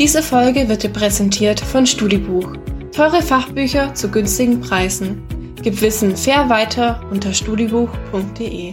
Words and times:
Diese 0.00 0.22
Folge 0.22 0.66
wird 0.66 0.82
dir 0.82 0.88
präsentiert 0.88 1.60
von 1.60 1.84
Studibuch. 1.84 2.54
Teure 2.90 3.20
Fachbücher 3.20 3.92
zu 3.92 4.10
günstigen 4.10 4.58
Preisen. 4.58 5.20
Gib 5.62 5.82
Wissen 5.82 6.16
fair 6.16 6.48
weiter 6.48 7.02
unter 7.10 7.34
studibuch.de. 7.34 8.72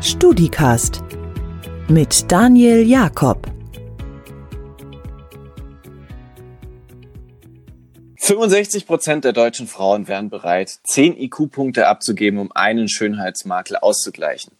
StudiCast 0.00 1.02
mit 1.88 2.30
Daniel 2.30 2.86
Jakob. 2.86 3.49
65 8.22 8.86
Prozent 8.86 9.24
der 9.24 9.32
deutschen 9.32 9.66
Frauen 9.66 10.06
wären 10.06 10.28
bereit, 10.28 10.78
10 10.84 11.18
IQ-Punkte 11.18 11.86
abzugeben, 11.86 12.38
um 12.38 12.52
einen 12.52 12.86
Schönheitsmakel 12.86 13.78
auszugleichen. 13.78 14.52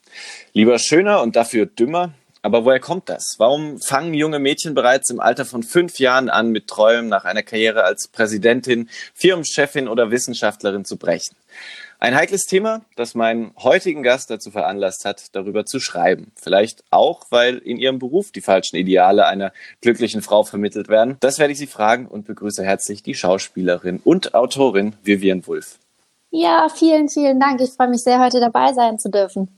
Lieber 0.55 0.79
schöner 0.79 1.21
und 1.21 1.37
dafür 1.37 1.67
dümmer. 1.67 2.15
Aber 2.41 2.65
woher 2.65 2.81
kommt 2.81 3.11
das? 3.11 3.35
Warum 3.37 3.79
fangen 3.79 4.15
junge 4.15 4.39
Mädchen 4.39 4.73
bereits 4.73 5.11
im 5.11 5.21
Alter 5.21 5.45
von 5.45 5.63
fünf 5.63 5.99
Jahren 5.99 6.31
an, 6.31 6.53
mit 6.53 6.69
Träumen 6.69 7.11
nach 7.11 7.27
einer 7.27 7.43
Karriere 7.43 7.85
als 7.85 8.09
Präsidentin, 8.09 8.89
Firmenchefin 9.13 9.89
oder 9.89 10.11
Wissenschaftlerin 10.11 10.87
zu 10.87 10.97
brechen? 10.97 11.37
Ein 12.03 12.15
heikles 12.15 12.47
Thema, 12.47 12.81
das 12.97 13.15
meinen 13.15 13.53
heutigen 13.59 14.03
Gast 14.03 14.31
dazu 14.31 14.51
veranlasst 14.51 15.05
hat, 15.05 15.35
darüber 15.37 15.67
zu 15.67 15.81
schreiben. 15.81 16.33
Vielleicht 16.35 16.83
auch, 16.91 17.27
weil 17.29 17.59
in 17.59 17.77
ihrem 17.77 17.99
Beruf 17.99 18.33
die 18.33 18.41
falschen 18.41 18.77
Ideale 18.77 19.27
einer 19.27 19.53
glücklichen 19.83 20.23
Frau 20.23 20.43
vermittelt 20.43 20.89
werden. 20.89 21.19
Das 21.21 21.39
werde 21.39 21.53
ich 21.53 21.59
Sie 21.59 21.67
fragen 21.67 22.07
und 22.07 22.25
begrüße 22.25 22.65
herzlich 22.65 23.03
die 23.03 23.15
Schauspielerin 23.15 24.01
und 24.03 24.33
Autorin 24.33 24.95
Vivian 25.03 25.47
Wulff. 25.47 25.79
Ja, 26.31 26.69
vielen, 26.75 27.11
vielen 27.11 27.39
Dank. 27.39 27.61
Ich 27.61 27.73
freue 27.73 27.89
mich 27.89 28.01
sehr, 28.01 28.19
heute 28.19 28.41
dabei 28.41 28.73
sein 28.73 28.99
zu 28.99 29.11
dürfen. 29.11 29.49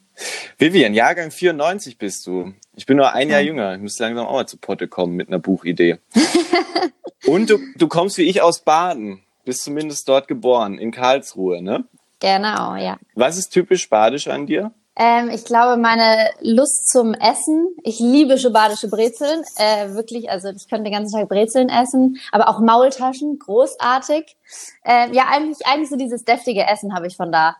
Vivian, 0.58 0.94
Jahrgang 0.94 1.30
94 1.30 1.96
bist 1.96 2.26
du. 2.26 2.54
Ich 2.74 2.86
bin 2.86 2.96
nur 2.96 3.12
ein 3.12 3.30
Jahr 3.30 3.40
jünger. 3.40 3.76
Ich 3.76 3.80
müsste 3.80 4.02
langsam 4.02 4.26
auch 4.26 4.32
mal 4.32 4.48
zu 4.48 4.56
Potte 4.56 4.88
kommen 4.88 5.14
mit 5.14 5.28
einer 5.28 5.38
Buchidee. 5.38 5.98
und 7.28 7.50
du, 7.50 7.60
du 7.76 7.86
kommst 7.86 8.18
wie 8.18 8.22
ich 8.22 8.42
aus 8.42 8.62
Baden. 8.62 9.22
Bist 9.44 9.62
zumindest 9.62 10.08
dort 10.08 10.26
geboren, 10.26 10.78
in 10.78 10.90
Karlsruhe, 10.90 11.62
ne? 11.62 11.84
Genau, 12.22 12.76
ja. 12.76 12.98
Was 13.16 13.36
ist 13.36 13.50
typisch 13.50 13.90
badisch 13.90 14.28
an 14.28 14.46
dir? 14.46 14.70
Ähm, 14.94 15.28
ich 15.30 15.44
glaube, 15.44 15.76
meine 15.76 16.30
Lust 16.40 16.88
zum 16.88 17.14
Essen. 17.14 17.74
Ich 17.82 17.98
liebe 17.98 18.38
schon 18.38 18.52
badische 18.52 18.88
Brezeln. 18.88 19.42
Äh, 19.56 19.94
wirklich, 19.94 20.30
also 20.30 20.50
ich 20.50 20.68
könnte 20.68 20.84
den 20.84 20.92
ganzen 20.92 21.18
Tag 21.18 21.28
Brezeln 21.28 21.68
essen, 21.68 22.20
aber 22.30 22.48
auch 22.48 22.60
Maultaschen, 22.60 23.40
großartig. 23.40 24.36
Äh, 24.84 25.12
ja, 25.12 25.24
eigentlich, 25.32 25.66
eigentlich 25.66 25.90
so 25.90 25.96
dieses 25.96 26.24
deftige 26.24 26.64
Essen 26.64 26.94
habe 26.94 27.08
ich 27.08 27.16
von 27.16 27.32
da. 27.32 27.56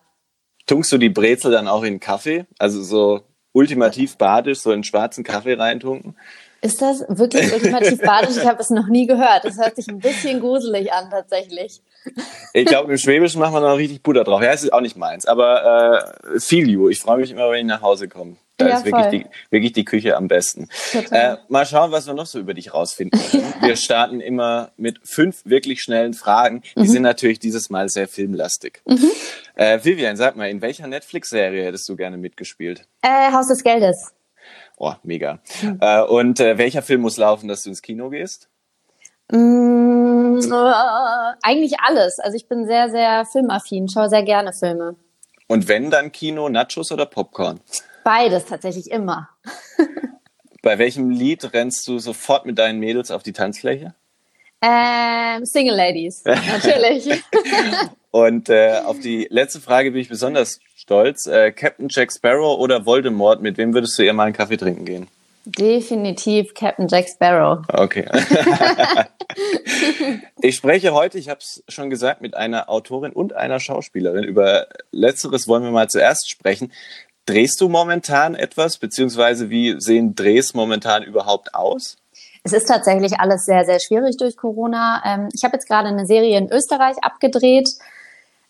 Tunkst 0.67 0.93
du 0.93 0.99
die 0.99 1.09
Brezel 1.09 1.51
dann 1.51 1.67
auch 1.67 1.83
in 1.83 1.99
Kaffee? 1.99 2.47
Also 2.59 2.83
so 2.83 3.23
ultimativ 3.51 4.17
badisch, 4.17 4.61
so 4.61 4.71
in 4.71 4.85
schwarzen 4.85 5.25
Kaffee 5.25 5.55
reintunken? 5.55 6.17
Ist 6.61 6.81
das 6.81 7.05
wirklich 7.09 7.53
ultimativ 7.53 8.01
badisch? 8.01 8.37
Ich 8.37 8.47
habe 8.47 8.61
es 8.61 8.71
noch 8.71 8.87
nie 8.87 9.09
gehört. 9.09 9.45
Das 9.45 9.59
hört 9.59 9.75
sich 9.75 9.89
ein 9.89 9.99
bisschen 9.99 10.39
gruselig 10.39 10.93
an, 10.93 11.11
tatsächlich. 11.11 11.83
Ich 12.53 12.67
glaube, 12.67 12.93
im 12.93 12.99
Schwäbischen 12.99 13.41
macht 13.41 13.53
man 13.53 13.63
noch 13.63 13.77
richtig 13.77 14.03
Butter 14.03 14.25
drauf. 14.25 14.43
Ja, 14.43 14.53
es 14.53 14.63
ist 14.63 14.73
auch 14.73 14.81
nicht 14.81 14.97
meins. 14.97 15.27
Aber 15.27 16.13
äh, 16.35 16.41
feel 16.41 16.69
you. 16.69 16.89
Ich 16.89 17.01
freue 17.01 17.19
mich 17.19 17.31
immer, 17.31 17.51
wenn 17.51 17.61
ich 17.61 17.65
nach 17.65 17.83
Hause 17.83 18.09
komme. 18.09 18.37
Da 18.59 18.69
ja, 18.69 18.77
ist 18.77 18.85
wirklich 18.85 19.23
die, 19.23 19.27
wirklich 19.51 19.73
die 19.73 19.85
Küche 19.85 20.17
am 20.17 20.29
besten. 20.29 20.69
Äh, 21.11 21.37
mal 21.49 21.67
schauen, 21.67 21.91
was 21.91 22.07
wir 22.07 22.15
noch 22.15 22.27
so 22.27 22.39
über 22.39 22.55
dich 22.55 22.75
rausfinden 22.75 23.21
können. 23.31 23.55
Wir 23.63 23.77
starten 23.77 24.21
immer 24.21 24.73
mit 24.77 25.01
fünf 25.05 25.43
wirklich 25.45 25.81
schnellen 25.83 26.15
Fragen. 26.15 26.63
Die 26.77 26.81
mhm. 26.81 26.87
sind 26.87 27.03
natürlich 27.03 27.39
dieses 27.39 27.71
Mal 27.71 27.89
sehr 27.89 28.09
filmlastig. 28.09 28.83
Mhm. 28.87 29.11
Äh, 29.55 29.79
Vivian, 29.83 30.17
sag 30.17 30.37
mal, 30.37 30.49
in 30.49 30.61
welcher 30.61 30.87
Netflix-Serie 30.87 31.65
hättest 31.65 31.89
du 31.89 31.97
gerne 31.97 32.19
mitgespielt? 32.19 32.87
Äh, 33.03 33.33
Haus 33.33 33.49
des 33.49 33.63
Geldes. 33.63 34.13
Oh, 34.77 34.95
mega. 35.03 35.41
Mhm. 35.63 35.79
Äh, 35.81 36.03
und 36.03 36.41
äh, 36.41 36.59
welcher 36.59 36.83
Film 36.83 37.03
muss 37.03 37.17
laufen, 37.17 37.49
dass 37.49 37.63
du 37.63 37.71
ins 37.71 37.83
Kino 37.83 38.11
gehst? 38.11 38.49
Mm, 39.33 40.41
äh, 40.41 41.33
eigentlich 41.43 41.81
alles. 41.81 42.19
Also 42.19 42.37
ich 42.37 42.47
bin 42.49 42.67
sehr, 42.67 42.91
sehr 42.91 43.25
filmaffin, 43.25 43.89
schaue 43.89 44.09
sehr 44.09 44.23
gerne 44.23 44.53
Filme. 44.53 44.97
Und 45.49 45.69
wenn 45.69 45.91
dann 45.91 46.13
Kino, 46.13 46.49
Nachos 46.49 46.93
oder 46.93 47.07
Popcorn? 47.07 47.61
Beides 48.05 48.47
tatsächlich 48.47 48.91
immer. 48.91 49.29
Bei 50.63 50.79
welchem 50.79 51.11
Lied 51.11 51.53
rennst 51.55 51.89
du 51.89 51.99
sofort 51.99 52.47
mit 52.47 52.59
deinen 52.59 52.79
Mädels 52.79 53.11
auf 53.11 53.23
die 53.23 53.33
Tanzfläche? 53.33 53.95
Ähm, 54.61 55.45
Single 55.45 55.75
Ladies, 55.75 56.23
natürlich. 56.25 57.09
Und 58.13 58.49
äh, 58.49 58.81
auf 58.85 59.01
die 59.01 59.27
letzte 59.31 59.61
Frage 59.61 59.91
bin 59.91 60.01
ich 60.01 60.09
besonders 60.09 60.61
stolz. 60.77 61.27
Äh, 61.27 61.51
Captain 61.53 61.89
Jack 61.91 62.13
Sparrow 62.13 62.59
oder 62.59 62.87
Voldemort, 62.87 63.43
mit 63.43 63.57
wem 63.57 63.75
würdest 63.75 63.99
du 63.99 64.03
eher 64.03 64.13
mal 64.13 64.25
einen 64.25 64.35
Kaffee 64.35 64.57
trinken 64.57 64.85
gehen? 64.85 65.09
Definitiv 65.45 66.55
Captain 66.55 66.87
Jack 66.89 67.09
Sparrow. 67.09 67.65
Okay. 67.69 68.07
ich 70.41 70.55
spreche 70.55 70.95
heute, 70.95 71.19
ich 71.19 71.29
habe 71.29 71.41
es 71.41 71.65
schon 71.69 71.91
gesagt, 71.91 72.21
mit 72.21 72.37
einer 72.37 72.69
Autorin 72.71 73.13
und 73.13 73.35
einer 73.35 73.59
Schauspielerin. 73.59 74.23
Über 74.23 74.69
letzteres 74.93 75.49
wollen 75.49 75.65
wir 75.65 75.73
mal 75.73 75.89
zuerst 75.89 76.31
sprechen. 76.31 76.73
Drehst 77.27 77.61
du 77.61 77.69
momentan 77.69 78.35
etwas, 78.35 78.79
beziehungsweise 78.79 79.51
wie 79.51 79.77
sehen 79.79 80.15
Drehs 80.15 80.55
momentan 80.55 81.03
überhaupt 81.03 81.55
aus? 81.55 81.97
Es 82.45 82.53
ist 82.53 82.67
tatsächlich 82.67 83.21
alles 83.21 83.45
sehr, 83.45 83.65
sehr 83.65 83.79
schwierig 83.81 84.17
durch 84.17 84.37
Corona. 84.37 85.03
Ähm, 85.05 85.29
ich 85.33 85.45
habe 85.45 85.55
jetzt 85.55 85.69
gerade 85.69 85.89
eine 85.89 86.07
Serie 86.07 86.39
in 86.39 86.51
Österreich 86.51 86.97
abgedreht. 87.03 87.69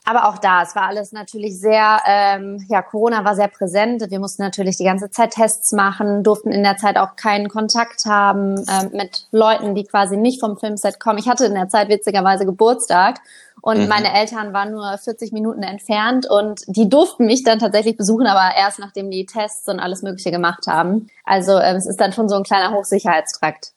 Aber 0.04 0.28
auch 0.28 0.38
da, 0.38 0.62
es 0.62 0.74
war 0.74 0.88
alles 0.88 1.12
natürlich 1.12 1.60
sehr, 1.60 2.00
ähm, 2.06 2.64
ja, 2.68 2.82
Corona 2.82 3.24
war 3.24 3.36
sehr 3.36 3.46
präsent. 3.46 4.04
Wir 4.10 4.18
mussten 4.18 4.42
natürlich 4.42 4.76
die 4.76 4.84
ganze 4.84 5.10
Zeit 5.10 5.30
Tests 5.30 5.70
machen, 5.70 6.24
durften 6.24 6.50
in 6.50 6.64
der 6.64 6.76
Zeit 6.76 6.96
auch 6.96 7.14
keinen 7.14 7.48
Kontakt 7.48 8.04
haben 8.04 8.56
ähm, 8.68 8.90
mit 8.92 9.28
Leuten, 9.30 9.76
die 9.76 9.84
quasi 9.84 10.16
nicht 10.16 10.40
vom 10.40 10.58
Filmset 10.58 10.98
kommen. 10.98 11.18
Ich 11.18 11.28
hatte 11.28 11.46
in 11.46 11.54
der 11.54 11.68
Zeit 11.68 11.88
witzigerweise 11.88 12.44
Geburtstag 12.44 13.20
und 13.60 13.82
mhm. 13.82 13.88
meine 13.88 14.12
Eltern 14.12 14.52
waren 14.52 14.72
nur 14.72 14.98
40 14.98 15.30
Minuten 15.30 15.62
entfernt 15.62 16.28
und 16.28 16.62
die 16.66 16.88
durften 16.88 17.26
mich 17.26 17.44
dann 17.44 17.60
tatsächlich 17.60 17.96
besuchen, 17.96 18.26
aber 18.26 18.56
erst 18.56 18.80
nachdem 18.80 19.08
die 19.08 19.24
Tests 19.24 19.68
und 19.68 19.78
alles 19.78 20.02
Mögliche 20.02 20.32
gemacht 20.32 20.66
haben. 20.66 21.06
Also 21.24 21.58
ähm, 21.58 21.76
es 21.76 21.86
ist 21.86 22.00
dann 22.00 22.12
schon 22.12 22.28
so 22.28 22.34
ein 22.34 22.42
kleiner 22.42 22.74
Hochsicherheitstrakt. 22.74 23.72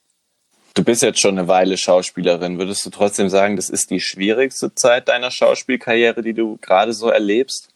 Du 0.75 0.83
bist 0.83 1.01
jetzt 1.01 1.21
schon 1.21 1.39
eine 1.39 1.47
Weile 1.47 1.77
Schauspielerin. 1.77 2.59
Würdest 2.59 2.85
du 2.85 2.89
trotzdem 2.89 3.29
sagen, 3.29 3.55
das 3.55 3.69
ist 3.69 3.91
die 3.91 4.01
schwierigste 4.01 4.75
Zeit 4.75 5.07
deiner 5.07 5.31
Schauspielkarriere, 5.31 6.21
die 6.21 6.33
du 6.33 6.57
gerade 6.57 6.91
so 6.91 7.09
erlebst? 7.09 7.69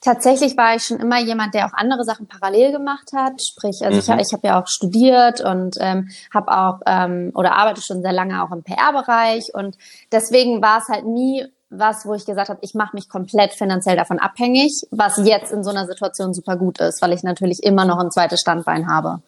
Tatsächlich 0.00 0.56
war 0.56 0.76
ich 0.76 0.84
schon 0.84 1.00
immer 1.00 1.20
jemand, 1.20 1.54
der 1.54 1.66
auch 1.66 1.72
andere 1.74 2.04
Sachen 2.04 2.28
parallel 2.28 2.70
gemacht 2.70 3.10
hat. 3.14 3.42
Sprich, 3.42 3.80
also 3.82 4.12
mhm. 4.12 4.20
ich, 4.20 4.28
ich 4.28 4.32
habe 4.32 4.46
ja 4.46 4.62
auch 4.62 4.68
studiert 4.68 5.40
und 5.40 5.76
ähm, 5.80 6.08
habe 6.32 6.52
auch 6.56 6.80
ähm, 6.86 7.32
oder 7.34 7.56
arbeite 7.56 7.82
schon 7.82 8.00
sehr 8.00 8.12
lange 8.12 8.42
auch 8.42 8.52
im 8.52 8.62
PR-Bereich 8.62 9.52
und 9.52 9.76
deswegen 10.12 10.62
war 10.62 10.78
es 10.78 10.88
halt 10.88 11.04
nie 11.04 11.44
was, 11.68 12.06
wo 12.06 12.14
ich 12.14 12.26
gesagt 12.26 12.48
habe, 12.48 12.60
ich 12.62 12.74
mache 12.74 12.94
mich 12.94 13.08
komplett 13.08 13.52
finanziell 13.52 13.96
davon 13.96 14.18
abhängig, 14.18 14.86
was 14.90 15.18
jetzt 15.18 15.52
in 15.52 15.62
so 15.62 15.70
einer 15.70 15.86
Situation 15.86 16.32
super 16.32 16.56
gut 16.56 16.80
ist, 16.80 17.02
weil 17.02 17.12
ich 17.12 17.22
natürlich 17.22 17.62
immer 17.62 17.84
noch 17.84 17.98
ein 17.98 18.10
zweites 18.10 18.40
Standbein 18.40 18.88
habe. 18.88 19.20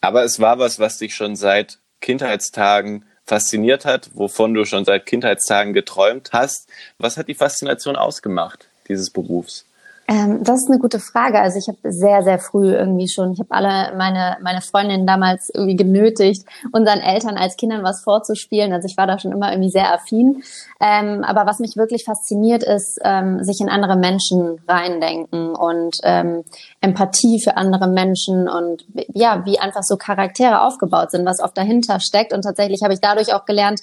Aber 0.00 0.24
es 0.24 0.40
war 0.40 0.58
was, 0.58 0.78
was 0.78 0.98
dich 0.98 1.14
schon 1.14 1.34
seit 1.36 1.78
Kindheitstagen 2.00 3.04
fasziniert 3.24 3.84
hat, 3.84 4.10
wovon 4.14 4.54
du 4.54 4.64
schon 4.64 4.84
seit 4.84 5.06
Kindheitstagen 5.06 5.72
geträumt 5.72 6.30
hast. 6.32 6.68
Was 6.98 7.16
hat 7.16 7.28
die 7.28 7.34
Faszination 7.34 7.96
ausgemacht 7.96 8.68
dieses 8.88 9.10
Berufs? 9.10 9.66
Ähm, 10.10 10.42
das 10.42 10.62
ist 10.62 10.68
eine 10.68 10.80
gute 10.80 10.98
Frage. 10.98 11.40
Also 11.40 11.56
ich 11.58 11.68
habe 11.68 11.78
sehr, 11.84 12.24
sehr 12.24 12.40
früh 12.40 12.74
irgendwie 12.74 13.06
schon, 13.06 13.32
ich 13.32 13.38
habe 13.38 13.52
alle 13.52 13.96
meine, 13.96 14.38
meine 14.42 14.60
Freundinnen 14.60 15.06
damals 15.06 15.50
irgendwie 15.54 15.76
genötigt, 15.76 16.44
unseren 16.72 16.98
Eltern 16.98 17.36
als 17.36 17.56
Kindern 17.56 17.84
was 17.84 18.02
vorzuspielen. 18.02 18.72
Also 18.72 18.86
ich 18.88 18.96
war 18.96 19.06
da 19.06 19.20
schon 19.20 19.30
immer 19.30 19.52
irgendwie 19.52 19.70
sehr 19.70 19.94
affin. 19.94 20.42
Ähm, 20.80 21.22
aber 21.22 21.46
was 21.46 21.60
mich 21.60 21.76
wirklich 21.76 22.04
fasziniert, 22.04 22.64
ist, 22.64 22.98
ähm, 23.04 23.44
sich 23.44 23.60
in 23.60 23.68
andere 23.68 23.96
Menschen 23.96 24.58
reindenken 24.66 25.54
und 25.54 25.98
ähm, 26.02 26.42
Empathie 26.80 27.40
für 27.40 27.56
andere 27.56 27.86
Menschen 27.86 28.48
und 28.48 28.84
ja, 29.14 29.44
wie 29.46 29.60
einfach 29.60 29.84
so 29.84 29.96
Charaktere 29.96 30.62
aufgebaut 30.62 31.12
sind, 31.12 31.24
was 31.24 31.40
oft 31.40 31.56
dahinter 31.56 32.00
steckt. 32.00 32.32
Und 32.32 32.42
tatsächlich 32.42 32.82
habe 32.82 32.94
ich 32.94 33.00
dadurch 33.00 33.32
auch 33.32 33.44
gelernt, 33.44 33.80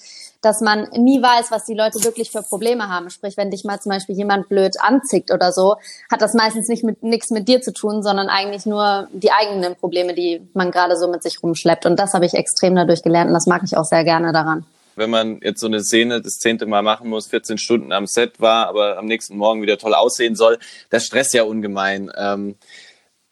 dass 0.47 0.61
man 0.61 0.87
nie 0.95 1.21
weiß, 1.21 1.51
was 1.51 1.65
die 1.65 1.73
Leute 1.73 2.01
wirklich 2.05 2.31
für 2.31 2.41
Probleme 2.41 2.87
haben. 2.87 3.09
Sprich, 3.09 3.35
wenn 3.35 3.51
dich 3.51 3.65
mal 3.65 3.81
zum 3.81 3.89
Beispiel 3.91 4.15
jemand 4.15 4.47
blöd 4.47 4.77
anzickt 4.79 5.29
oder 5.29 5.51
so, 5.51 5.75
hat 6.09 6.21
das 6.21 6.33
meistens 6.33 6.69
nicht 6.69 6.85
mit 6.85 7.03
nichts 7.03 7.31
mit 7.31 7.49
dir 7.49 7.61
zu 7.61 7.73
tun, 7.73 8.01
sondern 8.01 8.29
eigentlich 8.29 8.65
nur 8.65 9.09
die 9.11 9.31
eigenen 9.31 9.75
Probleme, 9.75 10.13
die 10.13 10.41
man 10.53 10.71
gerade 10.71 10.95
so 10.95 11.09
mit 11.09 11.21
sich 11.21 11.43
rumschleppt. 11.43 11.85
Und 11.85 11.99
das 11.99 12.13
habe 12.13 12.25
ich 12.25 12.33
extrem 12.33 12.75
dadurch 12.75 13.03
gelernt 13.03 13.27
und 13.27 13.33
das 13.33 13.45
mag 13.45 13.61
ich 13.65 13.75
auch 13.75 13.83
sehr 13.83 14.05
gerne 14.05 14.31
daran. 14.31 14.65
Wenn 14.95 15.09
man 15.09 15.41
jetzt 15.43 15.59
so 15.59 15.67
eine 15.67 15.83
Szene 15.83 16.21
das 16.21 16.39
zehnte 16.39 16.65
Mal 16.65 16.81
machen 16.81 17.09
muss, 17.09 17.27
14 17.27 17.57
Stunden 17.57 17.91
am 17.91 18.07
Set 18.07 18.39
war, 18.39 18.67
aber 18.67 18.97
am 18.97 19.05
nächsten 19.05 19.35
Morgen 19.35 19.61
wieder 19.61 19.77
toll 19.77 19.93
aussehen 19.93 20.37
soll, 20.37 20.59
das 20.89 21.05
stresst 21.05 21.33
ja 21.33 21.43
ungemein. 21.43 22.09
Ähm, 22.17 22.55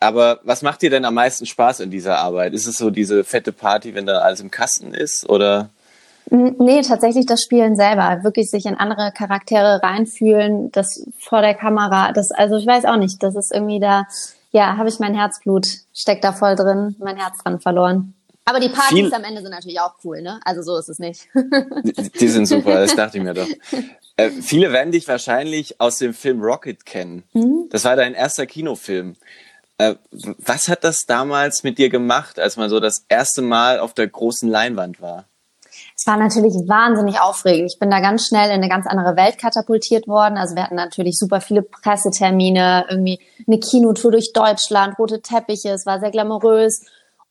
aber 0.01 0.41
was 0.44 0.62
macht 0.63 0.81
dir 0.81 0.89
denn 0.89 1.06
am 1.06 1.13
meisten 1.13 1.45
Spaß 1.45 1.79
in 1.79 1.91
dieser 1.91 2.17
Arbeit? 2.17 2.53
Ist 2.53 2.67
es 2.67 2.77
so 2.77 2.89
diese 2.89 3.23
fette 3.23 3.53
Party, 3.53 3.95
wenn 3.95 4.06
da 4.06 4.19
alles 4.19 4.41
im 4.41 4.51
Kasten 4.51 4.94
ist? 4.94 5.29
Oder 5.29 5.69
Nee, 6.30 6.81
tatsächlich 6.81 7.25
das 7.25 7.44
Spielen 7.44 7.75
selber. 7.75 8.24
Wirklich 8.24 8.50
sich 8.50 8.66
in 8.66 8.75
andere 8.75 9.12
Charaktere 9.12 9.81
reinfühlen, 9.83 10.72
das 10.72 11.06
vor 11.19 11.42
der 11.42 11.54
Kamera, 11.54 12.12
das, 12.13 12.31
also 12.31 12.57
ich 12.57 12.66
weiß 12.66 12.86
auch 12.86 12.98
nicht, 12.98 13.22
das 13.22 13.36
ist 13.36 13.54
irgendwie 13.54 13.80
da, 13.80 14.07
ja, 14.51 14.77
habe 14.77 14.89
ich 14.89 15.00
mein 15.00 15.13
Herzblut, 15.13 15.68
steckt 15.94 16.24
da 16.24 16.33
voll 16.33 16.56
drin, 16.56 16.95
mein 17.00 17.18
Herz 17.18 17.38
dran 17.44 17.60
verloren. 17.60 18.16
Aber 18.45 18.60
die 18.60 18.69
Partys 18.69 18.89
Viel 18.89 19.13
am 19.13 19.24
Ende 19.24 19.42
sind 19.42 19.51
natürlich 19.51 19.80
auch 19.80 19.95
cool, 20.04 20.22
ne? 20.22 20.39
Also 20.45 20.62
so 20.62 20.77
ist 20.77 20.88
es 20.88 21.00
nicht. 21.00 21.27
die, 21.83 22.12
die 22.12 22.27
sind 22.27 22.45
super, 22.45 22.80
das 22.80 22.95
dachte 22.95 23.18
ich 23.18 23.24
mir 23.24 23.33
doch. 23.33 23.48
Äh, 24.18 24.30
viele 24.30 24.72
werden 24.72 24.92
dich 24.92 25.07
wahrscheinlich 25.07 25.81
aus 25.81 25.98
dem 25.98 26.13
Film 26.13 26.42
Rocket 26.42 26.86
kennen. 26.86 27.24
Mhm. 27.33 27.68
Das 27.69 27.86
war 27.86 27.95
dein 27.95 28.13
erster 28.13 28.45
Kinofilm. 28.45 29.16
Äh, 29.77 29.95
was 30.12 30.68
hat 30.69 30.83
das 30.83 31.06
damals 31.07 31.63
mit 31.63 31.77
dir 31.77 31.89
gemacht, 31.89 32.39
als 32.39 32.56
man 32.56 32.69
so 32.69 32.80
das 32.80 33.06
erste 33.10 33.42
Mal 33.42 33.80
auf 33.80 33.94
der 33.94 34.07
großen 34.07 34.48
Leinwand 34.48 35.01
war? 35.01 35.25
Es 35.97 36.06
war 36.07 36.18
natürlich 36.18 36.53
wahnsinnig 36.68 37.21
aufregend. 37.21 37.71
Ich 37.71 37.80
bin 37.80 37.89
da 37.89 38.01
ganz 38.01 38.27
schnell 38.27 38.47
in 38.47 38.56
eine 38.56 38.68
ganz 38.68 38.86
andere 38.86 39.15
Welt 39.15 39.38
katapultiert 39.38 40.07
worden. 40.07 40.38
Also 40.38 40.56
wir 40.56 40.63
hatten 40.63 40.75
natürlich 40.75 41.18
super 41.18 41.39
viele 41.39 41.62
Pressetermine, 41.62 42.86
irgendwie 42.89 43.19
eine 43.47 43.59
Kinotour 43.59 44.12
durch 44.12 44.33
Deutschland, 44.33 45.00
rote 45.00 45.21
Teppiche, 45.21 45.69
es 45.69 45.86
war 45.86 46.01
sehr 46.01 46.12
glamourös. 46.12 46.81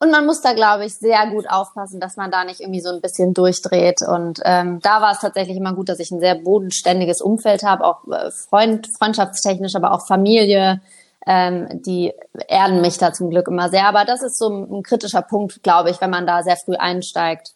Und 0.01 0.11
man 0.11 0.27
muss 0.27 0.41
da, 0.41 0.55
glaube 0.55 0.87
ich, 0.87 0.95
sehr 0.97 1.31
gut 1.31 1.49
aufpassen, 1.49 2.01
dass 2.01 2.17
man 2.17 2.31
da 2.31 2.45
nicht 2.45 2.61
irgendwie 2.61 2.81
so 2.81 2.91
ein 2.91 3.01
bisschen 3.01 3.33
durchdreht. 3.33 4.03
Und 4.03 4.41
ähm, 4.45 4.81
da 4.83 5.01
war 5.01 5.13
es 5.13 5.21
tatsächlich 5.21 5.57
immer 5.57 5.75
gut, 5.75 5.89
dass 5.89 6.01
ich 6.01 6.11
ein 6.11 6.21
sehr 6.21 6.35
bodenständiges 6.35 7.21
Umfeld 7.21 7.63
habe, 7.63 7.85
auch 7.85 8.07
äh, 8.09 8.31
Freund, 8.31 8.89
freundschaftstechnisch, 8.89 9.75
aber 9.77 9.93
auch 9.93 10.07
Familie. 10.07 10.81
Ähm, 11.27 11.69
die 11.73 12.13
erden 12.49 12.81
mich 12.81 12.99
da 12.99 13.13
zum 13.13 13.31
Glück 13.31 13.49
immer 13.49 13.71
sehr. 13.71 13.87
Aber 13.87 14.05
das 14.05 14.23
ist 14.23 14.37
so 14.37 14.49
ein, 14.49 14.79
ein 14.79 14.83
kritischer 14.83 15.23
Punkt, 15.23 15.63
glaube 15.63 15.91
ich, 15.91 16.01
wenn 16.01 16.11
man 16.11 16.27
da 16.27 16.43
sehr 16.43 16.57
früh 16.57 16.75
einsteigt. 16.75 17.55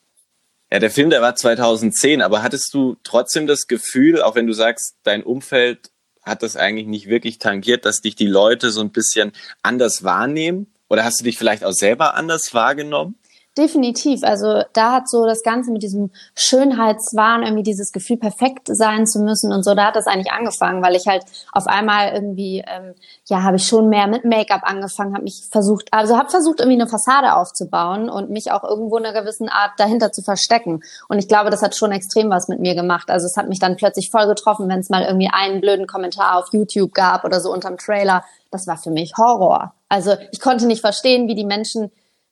Ja, 0.70 0.79
der 0.79 0.91
Film, 0.91 1.09
der 1.09 1.23
war 1.23 1.35
2010, 1.35 2.20
aber 2.20 2.43
hattest 2.43 2.75
du 2.75 2.97
trotzdem 3.03 3.47
das 3.47 3.67
Gefühl, 3.67 4.20
auch 4.20 4.35
wenn 4.35 4.47
du 4.47 4.53
sagst, 4.53 4.97
dein 5.03 5.23
Umfeld 5.23 5.91
hat 6.23 6.43
das 6.43 6.56
eigentlich 6.56 6.87
nicht 6.87 7.09
wirklich 7.09 7.38
tangiert, 7.38 7.87
dass 7.87 8.03
dich 8.03 8.15
die 8.17 8.26
Leute 8.26 8.70
so 8.70 8.82
ein 8.82 8.91
bisschen 8.91 9.32
anders 9.62 10.05
wahrnehmen? 10.05 10.73
Oder 10.91 11.05
hast 11.05 11.20
du 11.20 11.25
dich 11.25 11.38
vielleicht 11.38 11.65
auch 11.65 11.73
selber 11.73 12.15
anders 12.15 12.53
wahrgenommen? 12.53 13.15
Definitiv. 13.58 14.22
Also 14.22 14.62
da 14.72 14.93
hat 14.93 15.08
so 15.08 15.26
das 15.26 15.43
Ganze 15.43 15.72
mit 15.72 15.82
diesem 15.82 16.12
Schönheitswahn, 16.37 17.43
irgendwie 17.43 17.64
dieses 17.64 17.90
Gefühl, 17.90 18.16
perfekt 18.16 18.69
sein 18.70 19.05
zu 19.05 19.19
müssen 19.19 19.52
und 19.52 19.64
so, 19.64 19.75
da 19.75 19.87
hat 19.87 19.96
das 19.96 20.06
eigentlich 20.06 20.31
angefangen, 20.31 20.81
weil 20.81 20.94
ich 20.94 21.08
halt 21.08 21.25
auf 21.50 21.66
einmal 21.66 22.12
irgendwie, 22.12 22.62
ähm, 22.64 22.94
ja, 23.26 23.43
habe 23.43 23.56
ich 23.56 23.66
schon 23.66 23.88
mehr 23.88 24.06
mit 24.06 24.25
Make-up 24.25 24.60
angefangen, 24.62 25.12
habe 25.14 25.25
mich 25.25 25.49
versucht, 25.50 25.88
also 25.90 26.16
habe 26.16 26.31
versucht, 26.31 26.60
irgendwie 26.60 26.81
eine 26.81 26.88
Fassade 26.88 27.34
aufzubauen 27.34 28.08
und 28.08 28.31
mich 28.31 28.52
auch 28.52 28.62
irgendwo 28.62 28.96
in 28.96 29.06
einer 29.06 29.20
gewissen 29.20 29.49
Art 29.49 29.72
dahinter 29.76 30.12
zu 30.12 30.22
verstecken. 30.22 30.84
Und 31.08 31.19
ich 31.19 31.26
glaube, 31.26 31.50
das 31.50 31.61
hat 31.61 31.75
schon 31.75 31.90
extrem 31.90 32.31
was 32.31 32.46
mit 32.46 32.61
mir 32.61 32.76
gemacht. 32.76 33.11
Also 33.11 33.26
es 33.26 33.37
hat 33.37 33.49
mich 33.49 33.58
dann 33.58 33.75
plötzlich 33.75 34.12
voll 34.12 34.28
getroffen, 34.28 34.69
wenn 34.69 34.78
es 34.78 34.88
mal 34.88 35.02
irgendwie 35.02 35.31
einen 35.32 35.61
blöden 35.61 35.88
Kommentar 35.88 36.38
auf 36.38 36.52
YouTube 36.52 36.94
gab 36.94 37.25
oder 37.25 37.40
so 37.40 37.52
unterm 37.52 37.76
Trailer. 37.76 38.22
Das 38.52 38.69
war 38.69 38.76
für 38.76 38.90
mich 38.90 39.14
Horror. 39.19 39.75
Also 39.88 40.14
ich 40.31 40.40
konnte 40.40 40.66
nicht 40.66 40.81
verstehen, 40.81 41.26
wie 41.26 41.34
die 41.34 41.44
Menschen 41.44 41.90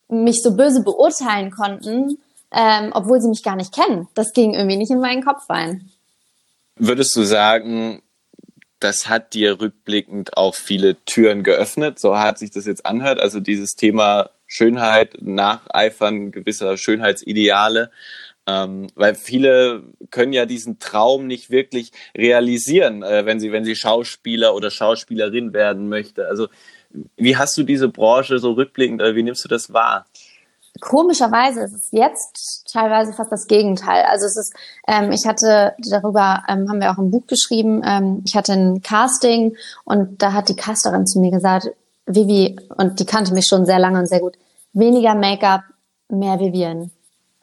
mich 0.09 0.43
so 0.43 0.57
böse 0.57 0.83
beurteilen 0.83 1.51
konnten, 1.51 2.19
ähm, 2.53 2.91
obwohl 2.93 3.21
sie 3.21 3.29
mich 3.29 3.43
gar 3.43 3.57
nicht 3.57 3.75
kennen. 3.75 4.09
Das 4.15 4.33
ging 4.33 4.55
irgendwie 4.55 4.77
nicht 4.77 4.91
in 4.91 5.01
meinen 5.01 5.25
Kopf 5.25 5.49
rein. 5.49 5.91
Würdest 6.77 7.17
du 7.17 7.23
sagen, 7.23 8.03
das 8.81 9.09
hat 9.09 9.35
dir 9.35 9.61
rückblickend 9.61 10.37
auch 10.37 10.55
viele 10.55 11.03
Türen 11.05 11.43
geöffnet, 11.43 11.99
so 11.99 12.19
hat 12.19 12.39
sich 12.39 12.51
das 12.51 12.67
jetzt 12.67 12.85
anhört, 12.85 13.19
also 13.19 13.41
dieses 13.41 13.75
Thema 13.75 14.31
Schönheit, 14.47 15.17
Nacheifern 15.21 16.31
gewisser 16.31 16.77
Schönheitsideale, 16.77 17.91
ähm, 18.47 18.89
weil 18.95 19.15
viele 19.15 19.83
können 20.11 20.33
ja 20.33 20.47
diesen 20.47 20.79
Traum 20.79 21.27
nicht 21.27 21.51
wirklich 21.51 21.93
realisieren, 22.17 23.03
äh, 23.03 23.27
wenn 23.27 23.41
sie, 23.41 23.53
wenn 23.53 23.65
sie 23.65 23.77
Schauspieler 23.77 24.55
oder 24.55 24.71
Schauspielerin 24.71 25.53
werden 25.53 25.89
möchte. 25.89 26.27
Also 26.29 26.49
wie 27.17 27.37
hast 27.37 27.57
du 27.57 27.63
diese 27.63 27.89
Branche 27.89 28.39
so 28.39 28.53
rückblickend, 28.53 29.03
wie 29.03 29.23
nimmst 29.23 29.45
du 29.45 29.49
das 29.49 29.73
wahr? 29.73 30.07
Komischerweise 30.81 31.63
ist 31.63 31.73
es 31.73 31.89
jetzt 31.91 32.69
teilweise 32.71 33.13
fast 33.13 33.33
das 33.33 33.47
Gegenteil. 33.47 34.05
Also 34.05 34.27
es 34.27 34.37
ist, 34.37 34.55
ähm, 34.87 35.11
ich 35.11 35.27
hatte 35.27 35.75
darüber, 35.79 36.43
ähm, 36.49 36.69
haben 36.69 36.81
wir 36.81 36.91
auch 36.91 36.99
ein 36.99 37.11
Buch 37.11 37.27
geschrieben, 37.27 37.83
ähm, 37.85 38.23
ich 38.27 38.37
hatte 38.37 38.53
ein 38.53 38.83
Casting 38.83 39.57
und 39.85 40.23
da 40.23 40.33
hat 40.33 40.49
die 40.49 40.57
Casterin 40.57 41.07
zu 41.07 41.19
mir 41.19 41.31
gesagt, 41.31 41.71
Vivi, 42.05 42.57
und 42.77 43.01
die 43.01 43.07
kannte 43.07 43.33
mich 43.33 43.47
schon 43.47 43.65
sehr 43.65 43.79
lange 43.79 43.99
und 43.99 44.07
sehr 44.07 44.21
gut, 44.21 44.37
weniger 44.73 45.15
Make-up, 45.15 45.63
mehr 46.09 46.39
Vivian. 46.39 46.91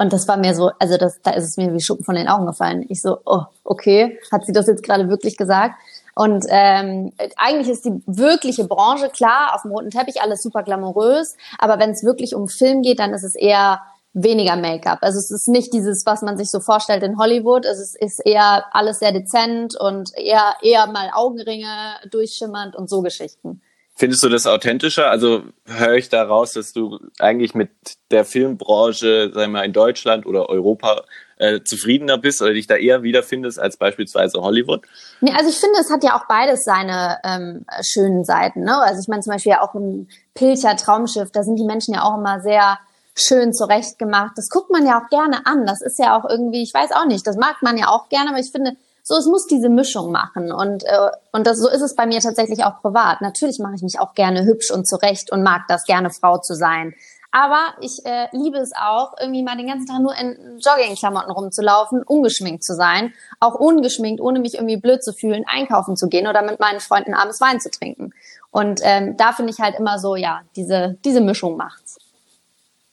Und 0.03 0.11
das 0.11 0.27
war 0.27 0.35
mir 0.35 0.53
so, 0.53 0.69
also 0.79 0.97
das, 0.97 1.21
da 1.21 1.31
ist 1.31 1.45
es 1.45 1.55
mir 1.55 1.73
wie 1.73 1.79
Schuppen 1.79 2.03
von 2.03 2.15
den 2.15 2.27
Augen 2.27 2.45
gefallen. 2.45 2.85
Ich 2.89 3.01
so, 3.01 3.19
oh, 3.25 3.43
okay, 3.63 4.19
hat 4.33 4.45
sie 4.45 4.51
das 4.51 4.67
jetzt 4.67 4.83
gerade 4.83 5.07
wirklich 5.07 5.37
gesagt? 5.37 5.75
Und 6.13 6.43
ähm, 6.49 7.13
eigentlich 7.37 7.69
ist 7.69 7.85
die 7.85 8.03
wirkliche 8.05 8.65
Branche 8.65 9.07
klar, 9.07 9.55
auf 9.55 9.61
dem 9.61 9.71
roten 9.71 9.91
Teppich 9.91 10.21
alles 10.21 10.43
super 10.43 10.61
glamourös, 10.63 11.37
aber 11.57 11.79
wenn 11.79 11.91
es 11.91 12.03
wirklich 12.03 12.35
um 12.35 12.49
Film 12.49 12.81
geht, 12.81 12.99
dann 12.99 13.13
ist 13.13 13.23
es 13.23 13.33
eher 13.33 13.79
weniger 14.11 14.57
Make-up. 14.57 14.99
Also 15.03 15.19
es 15.19 15.31
ist 15.31 15.47
nicht 15.47 15.71
dieses, 15.71 16.05
was 16.05 16.21
man 16.21 16.35
sich 16.35 16.51
so 16.51 16.59
vorstellt 16.59 17.01
in 17.01 17.17
Hollywood. 17.17 17.65
Also 17.65 17.81
es 17.81 17.95
ist 17.95 18.19
eher 18.25 18.65
alles 18.75 18.99
sehr 18.99 19.13
dezent 19.13 19.79
und 19.79 20.11
eher 20.17 20.55
eher 20.61 20.85
mal 20.87 21.11
Augenringe 21.13 21.95
durchschimmernd 22.11 22.75
und 22.75 22.89
so 22.89 23.01
Geschichten. 23.01 23.61
Findest 23.95 24.23
du 24.23 24.29
das 24.29 24.47
authentischer? 24.47 25.11
Also 25.11 25.43
höre 25.65 25.93
ich 25.93 26.09
daraus, 26.09 26.53
dass 26.53 26.73
du 26.73 26.99
eigentlich 27.19 27.53
mit 27.53 27.69
der 28.09 28.25
Filmbranche, 28.25 29.31
sagen 29.33 29.53
wir 29.53 29.59
mal, 29.59 29.65
in 29.65 29.73
Deutschland 29.73 30.25
oder 30.25 30.49
Europa 30.49 31.03
äh, 31.37 31.61
zufriedener 31.63 32.17
bist 32.17 32.41
oder 32.41 32.53
dich 32.53 32.65
da 32.65 32.75
eher 32.75 33.03
wiederfindest 33.03 33.59
als 33.59 33.77
beispielsweise 33.77 34.41
Hollywood? 34.41 34.81
Nee, 35.21 35.33
also 35.35 35.49
ich 35.49 35.59
finde, 35.59 35.79
es 35.79 35.91
hat 35.91 36.03
ja 36.03 36.17
auch 36.17 36.25
beides 36.27 36.63
seine 36.63 37.19
ähm, 37.23 37.65
schönen 37.81 38.23
Seiten. 38.23 38.63
Ne? 38.63 38.75
Also 38.81 38.99
ich 38.99 39.07
meine 39.07 39.21
zum 39.21 39.33
Beispiel 39.33 39.51
ja 39.51 39.61
auch 39.61 39.75
ein 39.75 40.07
Pilcher 40.33 40.75
Traumschiff, 40.75 41.31
da 41.31 41.43
sind 41.43 41.57
die 41.57 41.65
Menschen 41.65 41.93
ja 41.93 42.03
auch 42.03 42.17
immer 42.17 42.39
sehr 42.41 42.79
schön 43.15 43.53
zurechtgemacht. 43.53 44.37
Das 44.37 44.49
guckt 44.49 44.71
man 44.71 44.87
ja 44.87 44.99
auch 44.99 45.09
gerne 45.09 45.45
an. 45.45 45.67
Das 45.67 45.81
ist 45.81 45.99
ja 45.99 46.17
auch 46.17 46.27
irgendwie, 46.27 46.63
ich 46.63 46.73
weiß 46.73 46.91
auch 46.93 47.05
nicht, 47.05 47.27
das 47.27 47.37
mag 47.37 47.61
man 47.61 47.77
ja 47.77 47.89
auch 47.89 48.09
gerne, 48.09 48.31
aber 48.31 48.39
ich 48.39 48.51
finde, 48.51 48.75
so, 49.05 49.17
es 49.17 49.25
muss 49.25 49.47
diese 49.47 49.67
Mischung 49.67 50.11
machen. 50.11 50.51
Und, 50.53 50.85
äh, 50.85 51.11
und 51.33 51.45
das, 51.45 51.59
so 51.59 51.69
ist 51.69 51.81
es 51.81 51.93
bei 51.93 52.05
mir 52.05 52.21
tatsächlich 52.21 52.63
auch 52.63 52.81
privat. 52.81 53.19
Natürlich 53.19 53.59
mache 53.59 53.75
ich 53.75 53.81
mich 53.81 53.99
auch 53.99 54.13
gerne 54.13 54.45
hübsch 54.45 54.71
und 54.71 54.87
zurecht 54.87 55.29
und 55.29 55.43
mag 55.43 55.63
das 55.67 55.83
gerne, 55.83 56.09
Frau 56.09 56.37
zu 56.37 56.55
sein. 56.55 56.95
Aber 57.31 57.73
ich 57.81 58.05
äh, 58.05 58.27
liebe 58.31 58.59
es 58.59 58.71
auch, 58.73 59.15
irgendwie 59.19 59.43
mal 59.43 59.57
den 59.57 59.67
ganzen 59.67 59.87
Tag 59.87 59.99
nur 59.99 60.15
in 60.15 60.59
Joggingklamotten 60.59 61.31
rumzulaufen, 61.31 62.01
ungeschminkt 62.03 62.63
zu 62.63 62.75
sein, 62.75 63.13
auch 63.41 63.55
ungeschminkt, 63.55 64.21
ohne 64.21 64.39
mich 64.39 64.53
irgendwie 64.53 64.77
blöd 64.77 65.03
zu 65.03 65.11
fühlen, 65.11 65.43
einkaufen 65.47 65.97
zu 65.97 66.07
gehen 66.07 66.27
oder 66.27 66.41
mit 66.41 66.59
meinen 66.61 66.79
Freunden 66.79 67.13
abends 67.13 67.41
Wein 67.41 67.59
zu 67.59 67.71
trinken. 67.71 68.13
Und 68.51 68.79
ähm, 68.83 69.17
da 69.17 69.33
finde 69.33 69.51
ich 69.51 69.59
halt 69.59 69.77
immer 69.77 69.99
so, 69.99 70.15
ja, 70.15 70.43
diese, 70.55 70.97
diese 71.03 71.21
Mischung 71.21 71.57
macht's. 71.57 71.97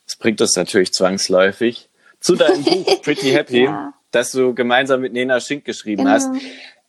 Das 0.07 0.17
bringt 0.17 0.41
uns 0.41 0.55
natürlich 0.57 0.91
zwangsläufig 0.91 1.87
zu 2.19 2.35
deinem 2.35 2.63
Buch 2.65 3.01
Pretty 3.01 3.31
Happy. 3.31 3.65
ja 3.65 3.93
das 4.11 4.31
du 4.31 4.53
gemeinsam 4.53 5.01
mit 5.01 5.13
Nena 5.13 5.39
Schink 5.39 5.65
geschrieben 5.65 6.03
genau. 6.03 6.15
hast. 6.15 6.29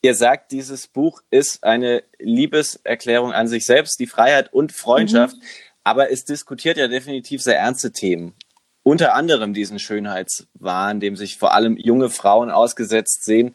Ihr 0.03 0.15
sagt, 0.15 0.51
dieses 0.51 0.89
Buch 0.89 1.23
ist 1.31 1.63
eine 1.63 2.03
Liebeserklärung 2.19 3.33
an 3.33 3.47
sich 3.47 3.65
selbst, 3.65 4.01
die 4.01 4.09
Freiheit 4.09 4.53
und 4.53 4.73
Freundschaft. 4.73 5.37
Mhm. 5.37 5.43
Aber 5.85 6.11
es 6.11 6.25
diskutiert 6.25 6.77
ja 6.77 6.89
definitiv 6.89 7.43
sehr 7.43 7.59
ernste 7.59 7.93
Themen. 7.93 8.35
Unter 8.83 9.15
anderem 9.15 9.55
diesen 9.55 9.79
Schönheitswahn, 9.79 10.99
dem 10.99 11.17
sich 11.17 11.39
vor 11.39 11.55
allem 11.55 11.77
junge 11.77 12.11
Frauen 12.11 12.51
ausgesetzt 12.51 13.25
sehen. 13.25 13.55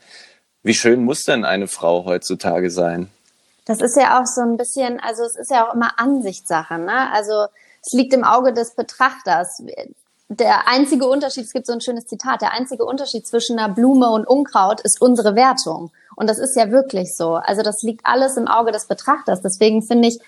Wie 0.64 0.74
schön 0.74 1.04
muss 1.04 1.24
denn 1.24 1.44
eine 1.44 1.68
Frau 1.68 2.06
heutzutage 2.06 2.70
sein? 2.70 3.10
Das 3.66 3.82
ist 3.82 3.98
ja 3.98 4.22
auch 4.22 4.26
so 4.26 4.42
ein 4.42 4.56
bisschen, 4.56 5.00
also 5.02 5.24
es 5.24 5.36
ist 5.36 5.52
ja 5.52 5.68
auch 5.68 5.74
immer 5.74 6.00
Ansichtssache, 6.00 6.78
ne? 6.78 7.12
Also 7.12 7.48
es 7.86 7.92
liegt 7.92 8.14
im 8.14 8.24
Auge 8.24 8.54
des 8.54 8.76
Betrachters 8.76 9.62
der 10.30 10.68
einzige 10.68 11.08
Unterschied, 11.08 11.46
es 11.46 11.54
gibt 11.54 11.66
so 11.66 11.74
ein 11.74 11.82
schönes 11.82 12.06
Zitat, 12.06 12.42
der 12.42 12.52
einzige 12.52 12.86
Unterschied 12.86 13.26
zwischen 13.26 13.58
einer 13.58 13.74
Blume 13.74 14.10
und 14.10 14.28
Unkraut 14.28 14.82
ist 14.82 15.02
unsere 15.02 15.36
Wertung. 15.36 15.92
Und 16.16 16.30
das 16.30 16.38
ist 16.38 16.56
ja 16.56 16.72
wirklich 16.72 17.16
so. 17.16 17.36
Also 17.36 17.62
das 17.62 17.84
liegt 17.84 18.06
alles 18.06 18.38
im 18.38 18.48
Auge 18.48 18.72
des 18.72 18.88
Betrachters. 18.88 19.42
Deswegen 19.42 19.84
finde 19.84 20.10
ich, 20.10 20.20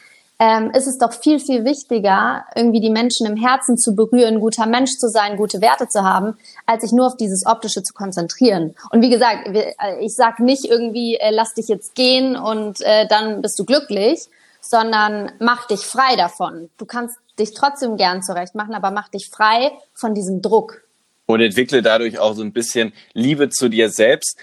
ähm, 0.41 0.71
ist 0.71 0.87
es 0.87 0.97
doch 0.97 1.11
viel, 1.11 1.39
viel 1.39 1.65
wichtiger, 1.65 2.45
irgendwie 2.55 2.79
die 2.79 2.89
Menschen 2.89 3.27
im 3.27 3.35
Herzen 3.35 3.77
zu 3.77 3.93
berühren, 3.93 4.39
guter 4.39 4.67
Mensch 4.67 4.97
zu 4.97 5.09
sein, 5.09 5.35
gute 5.35 5.59
Werte 5.59 5.89
zu 5.89 6.03
haben, 6.03 6.37
als 6.65 6.83
sich 6.83 6.93
nur 6.93 7.07
auf 7.07 7.17
dieses 7.17 7.45
Optische 7.45 7.83
zu 7.83 7.93
konzentrieren. 7.93 8.73
Und 8.91 9.01
wie 9.01 9.09
gesagt, 9.09 9.47
äh, 9.47 9.73
ich 9.99 10.15
sag 10.15 10.39
nicht 10.39 10.63
irgendwie, 10.63 11.15
äh, 11.15 11.31
lass 11.31 11.55
dich 11.55 11.67
jetzt 11.67 11.93
gehen 11.93 12.37
und 12.37 12.79
äh, 12.81 13.05
dann 13.07 13.41
bist 13.41 13.59
du 13.59 13.65
glücklich, 13.65 14.29
sondern 14.61 15.31
mach 15.39 15.67
dich 15.67 15.81
frei 15.81 16.15
davon. 16.15 16.69
Du 16.77 16.85
kannst 16.85 17.17
dich 17.37 17.53
trotzdem 17.53 17.97
gern 17.97 18.21
zurecht 18.21 18.55
machen, 18.55 18.73
aber 18.73 18.91
mach 18.91 19.09
dich 19.09 19.29
frei 19.29 19.71
von 19.93 20.13
diesem 20.13 20.41
Druck. 20.41 20.83
Und 21.25 21.41
entwickle 21.41 21.81
dadurch 21.81 22.19
auch 22.19 22.33
so 22.33 22.41
ein 22.41 22.53
bisschen 22.53 22.93
Liebe 23.13 23.49
zu 23.49 23.69
dir 23.69 23.89
selbst. 23.89 24.37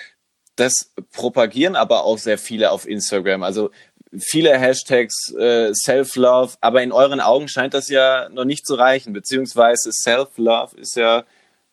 Das 0.54 0.92
propagieren 1.12 1.76
aber 1.76 2.04
auch 2.04 2.18
sehr 2.18 2.38
viele 2.38 2.70
auf 2.70 2.88
Instagram. 2.88 3.42
Also 3.42 3.70
viele 4.18 4.56
Hashtags 4.56 5.32
äh, 5.35 5.73
Self-Love, 5.75 6.54
aber 6.61 6.82
in 6.82 6.92
euren 6.92 7.20
Augen 7.20 7.49
scheint 7.49 7.75
das 7.75 7.88
ja 7.88 8.28
noch 8.30 8.44
nicht 8.44 8.66
zu 8.66 8.75
reichen, 8.75 9.12
beziehungsweise 9.12 9.90
Self-Love 9.92 10.76
ist 10.78 10.96
ja 10.96 11.25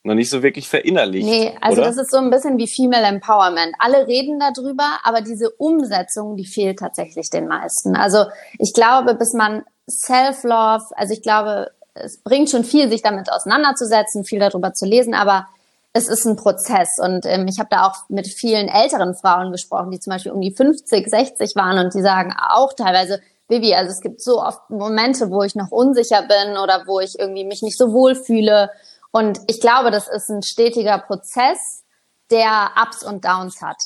noch 0.04 0.16
nicht 0.16 0.30
so 0.30 0.44
wirklich 0.44 0.68
verinnerlicht. 0.68 1.26
Nee, 1.26 1.56
also 1.62 1.82
oder? 1.82 1.90
das 1.90 1.98
ist 1.98 2.12
so 2.12 2.18
ein 2.18 2.30
bisschen 2.30 2.58
wie 2.58 2.68
Female 2.68 3.06
Empowerment. 3.06 3.74
Alle 3.80 4.06
reden 4.06 4.40
darüber, 4.40 5.00
aber 5.04 5.22
diese 5.22 5.50
Umsetzung, 5.52 6.36
die 6.36 6.46
fehlt 6.46 6.80
tatsächlich 6.80 7.30
den 7.30 7.48
meisten. 7.48 7.96
Also 7.96 8.26
ich 8.60 8.74
glaube, 8.74 9.16
bis 9.16 9.34
man 9.34 9.64
Self-Love, 9.90 10.86
also 10.96 11.14
ich 11.14 11.22
glaube, 11.22 11.72
es 11.94 12.22
bringt 12.22 12.50
schon 12.50 12.66
viel, 12.66 12.90
sich 12.90 13.02
damit 13.02 13.32
auseinanderzusetzen, 13.32 14.26
viel 14.26 14.40
darüber 14.40 14.74
zu 14.74 14.86
lesen, 14.86 15.14
aber 15.14 15.48
es 15.94 16.08
ist 16.08 16.26
ein 16.26 16.36
Prozess 16.36 16.90
und 17.00 17.26
ähm, 17.26 17.48
ich 17.48 17.60
habe 17.60 17.70
da 17.70 17.86
auch 17.86 18.10
mit 18.10 18.28
vielen 18.28 18.68
älteren 18.68 19.14
Frauen 19.14 19.52
gesprochen, 19.52 19.92
die 19.92 20.00
zum 20.00 20.12
Beispiel 20.12 20.32
um 20.32 20.42
die 20.42 20.52
50, 20.52 21.08
60 21.08 21.56
waren 21.56 21.78
und 21.78 21.94
die 21.94 22.02
sagen 22.02 22.34
auch 22.36 22.74
teilweise, 22.74 23.22
Vivi, 23.48 23.76
also 23.76 23.92
es 23.92 24.02
gibt 24.02 24.20
so 24.20 24.42
oft 24.42 24.70
Momente, 24.70 25.30
wo 25.30 25.44
ich 25.44 25.54
noch 25.54 25.70
unsicher 25.72 26.24
bin 26.24 26.58
oder 26.58 26.84
wo 26.88 27.00
ich 27.00 27.20
irgendwie 27.20 27.46
mich 27.46 27.62
nicht 27.62 27.78
so 27.78 27.94
wohl 27.94 28.16
fühle 28.16 28.72
und 29.14 29.40
ich 29.48 29.62
glaube, 29.62 29.92
das 29.92 30.08
ist 30.08 30.30
ein 30.30 30.42
stetiger 30.42 30.98
Prozess, 30.98 31.84
der 32.32 32.72
Ups 32.82 33.04
und 33.04 33.24
Downs 33.24 33.62
hat. 33.62 33.78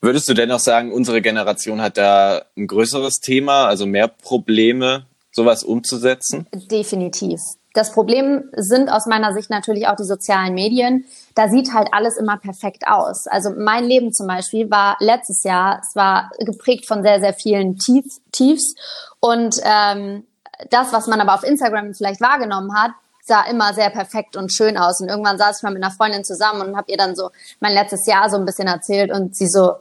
Würdest 0.00 0.28
du 0.28 0.34
dennoch 0.34 0.58
sagen, 0.58 0.92
unsere 0.92 1.22
Generation 1.22 1.80
hat 1.80 1.96
da 1.96 2.42
ein 2.56 2.66
größeres 2.66 3.20
Thema, 3.20 3.66
also 3.66 3.86
mehr 3.86 4.08
Probleme, 4.08 5.06
sowas 5.30 5.62
umzusetzen? 5.62 6.48
Definitiv. 6.52 7.40
Das 7.74 7.92
Problem 7.92 8.50
sind 8.56 8.88
aus 8.90 9.06
meiner 9.06 9.34
Sicht 9.34 9.50
natürlich 9.50 9.86
auch 9.86 9.96
die 9.96 10.04
sozialen 10.04 10.54
Medien. 10.54 11.04
Da 11.34 11.48
sieht 11.48 11.72
halt 11.72 11.88
alles 11.92 12.16
immer 12.16 12.36
perfekt 12.36 12.88
aus. 12.88 13.26
Also 13.26 13.50
mein 13.50 13.84
Leben 13.84 14.12
zum 14.12 14.26
Beispiel 14.26 14.68
war 14.70 14.96
letztes 14.98 15.44
Jahr, 15.44 15.80
es 15.80 15.94
war 15.94 16.30
geprägt 16.40 16.86
von 16.86 17.02
sehr, 17.02 17.20
sehr 17.20 17.34
vielen 17.34 17.76
Tief, 17.76 18.04
Tiefs. 18.32 18.74
Und 19.20 19.56
ähm, 19.62 20.24
das, 20.70 20.92
was 20.92 21.06
man 21.06 21.20
aber 21.20 21.34
auf 21.34 21.44
Instagram 21.44 21.94
vielleicht 21.94 22.20
wahrgenommen 22.20 22.74
hat, 22.74 22.92
sah 23.26 23.42
immer 23.42 23.74
sehr 23.74 23.90
perfekt 23.90 24.36
und 24.36 24.52
schön 24.52 24.76
aus. 24.76 25.00
Und 25.00 25.08
irgendwann 25.08 25.36
saß 25.38 25.58
ich 25.58 25.62
mal 25.62 25.72
mit 25.72 25.82
einer 25.82 25.92
Freundin 25.92 26.24
zusammen 26.24 26.60
und 26.62 26.76
habe 26.76 26.90
ihr 26.90 26.96
dann 26.96 27.16
so 27.16 27.30
mein 27.60 27.72
letztes 27.72 28.06
Jahr 28.06 28.30
so 28.30 28.36
ein 28.36 28.44
bisschen 28.44 28.68
erzählt 28.68 29.10
und 29.10 29.34
sie 29.36 29.48
so, 29.48 29.72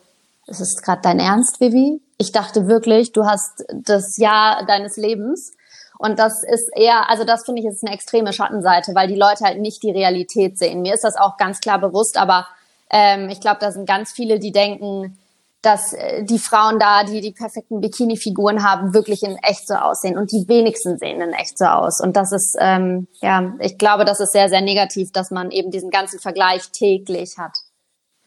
ist 0.47 0.61
es 0.61 0.81
gerade 0.81 1.01
dein 1.03 1.19
Ernst, 1.19 1.59
Vivi? 1.59 2.01
Ich 2.17 2.31
dachte 2.31 2.67
wirklich, 2.67 3.11
du 3.11 3.25
hast 3.25 3.63
das 3.71 4.17
Jahr 4.17 4.65
deines 4.65 4.97
Lebens. 4.97 5.53
Und 5.97 6.19
das 6.19 6.43
ist 6.43 6.69
eher, 6.75 7.09
also 7.09 7.23
das 7.23 7.45
finde 7.45 7.61
ich 7.61 7.67
ist 7.67 7.85
eine 7.85 7.95
extreme 7.95 8.33
Schattenseite, 8.33 8.93
weil 8.95 9.07
die 9.07 9.15
Leute 9.15 9.45
halt 9.45 9.59
nicht 9.59 9.81
die 9.83 9.91
Realität 9.91 10.57
sehen. 10.57 10.81
Mir 10.81 10.93
ist 10.93 11.03
das 11.03 11.15
auch 11.15 11.37
ganz 11.37 11.61
klar 11.61 11.79
bewusst, 11.79 12.17
aber 12.17 12.47
ähm, 12.89 13.29
ich 13.29 13.39
glaube, 13.39 13.57
da 13.61 13.71
sind 13.71 13.87
ganz 13.87 14.11
viele, 14.11 14.39
die 14.39 14.51
denken, 14.51 15.17
dass 15.65 15.93
äh, 15.93 16.23
die 16.23 16.39
Frauen 16.39 16.79
da, 16.79 17.03
die 17.03 17.21
die 17.21 17.31
perfekten 17.31 17.81
Bikini-Figuren 17.81 18.63
haben, 18.63 18.93
wirklich 18.93 19.23
in 19.23 19.37
echt 19.37 19.67
so 19.67 19.75
aussehen. 19.75 20.17
Und 20.17 20.31
die 20.31 20.47
wenigsten 20.47 20.97
sehen 20.97 21.21
in 21.21 21.33
echt 21.33 21.57
so 21.57 21.65
aus. 21.65 21.99
Und 21.99 22.15
das 22.15 22.31
ist, 22.31 22.55
ähm, 22.59 23.07
ja, 23.21 23.53
ich 23.59 23.77
glaube, 23.77 24.05
das 24.05 24.19
ist 24.19 24.31
sehr, 24.31 24.49
sehr 24.49 24.61
negativ, 24.61 25.11
dass 25.11 25.31
man 25.31 25.51
eben 25.51 25.71
diesen 25.71 25.89
ganzen 25.89 26.19
Vergleich 26.19 26.69
täglich 26.71 27.37
hat. 27.37 27.57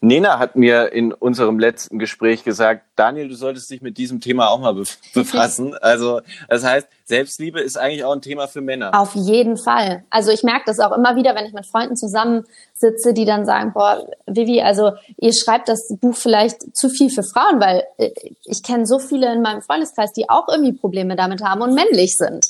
Nena 0.01 0.39
hat 0.39 0.55
mir 0.55 0.93
in 0.93 1.13
unserem 1.13 1.59
letzten 1.59 1.99
Gespräch 1.99 2.45
gesagt, 2.45 2.85
Daniel, 2.95 3.29
du 3.29 3.35
solltest 3.35 3.69
dich 3.71 3.83
mit 3.83 3.99
diesem 3.99 4.21
Thema 4.21 4.49
auch 4.49 4.61
mal 4.61 4.75
befassen. 5.15 5.75
Also 5.81 6.21
das 6.49 6.65
heißt, 6.65 6.87
Selbstliebe 7.05 7.61
ist 7.61 7.77
eigentlich 7.77 8.05
auch 8.05 8.13
ein 8.13 8.23
Thema 8.23 8.47
für 8.47 8.61
Männer. 8.61 8.99
Auf 8.99 9.15
jeden 9.15 9.57
Fall. 9.57 10.05
Also 10.11 10.31
ich 10.31 10.45
merke 10.45 10.65
das 10.67 10.79
auch 10.79 10.97
immer 10.97 11.17
wieder, 11.17 11.35
wenn 11.35 11.47
ich 11.47 11.53
mit 11.53 11.67
Freunden 11.67 11.97
zusammensitze, 11.97 13.13
die 13.13 13.25
dann 13.25 13.45
sagen, 13.45 13.73
boah, 13.73 14.07
Vivi, 14.27 14.63
also 14.63 14.93
ihr 15.17 15.33
schreibt 15.33 15.69
das 15.69 15.89
Buch 16.01 16.15
vielleicht 16.15 16.77
zu 16.77 16.89
viel 16.89 17.11
für 17.11 17.25
Frauen, 17.25 17.61
weil 17.61 17.83
äh, 17.97 18.11
ich 18.45 18.63
kenne 18.63 18.87
so 18.87 19.01
viele 19.01 19.33
in 19.33 19.43
meinem 19.43 19.63
Freundeskreis, 19.63 20.13
die 20.13 20.31
auch 20.31 20.47
irgendwie 20.49 20.75
Probleme 20.75 21.17
damit 21.17 21.43
haben 21.43 21.61
und 21.61 21.75
männlich 21.75 22.17
sind. 22.17 22.47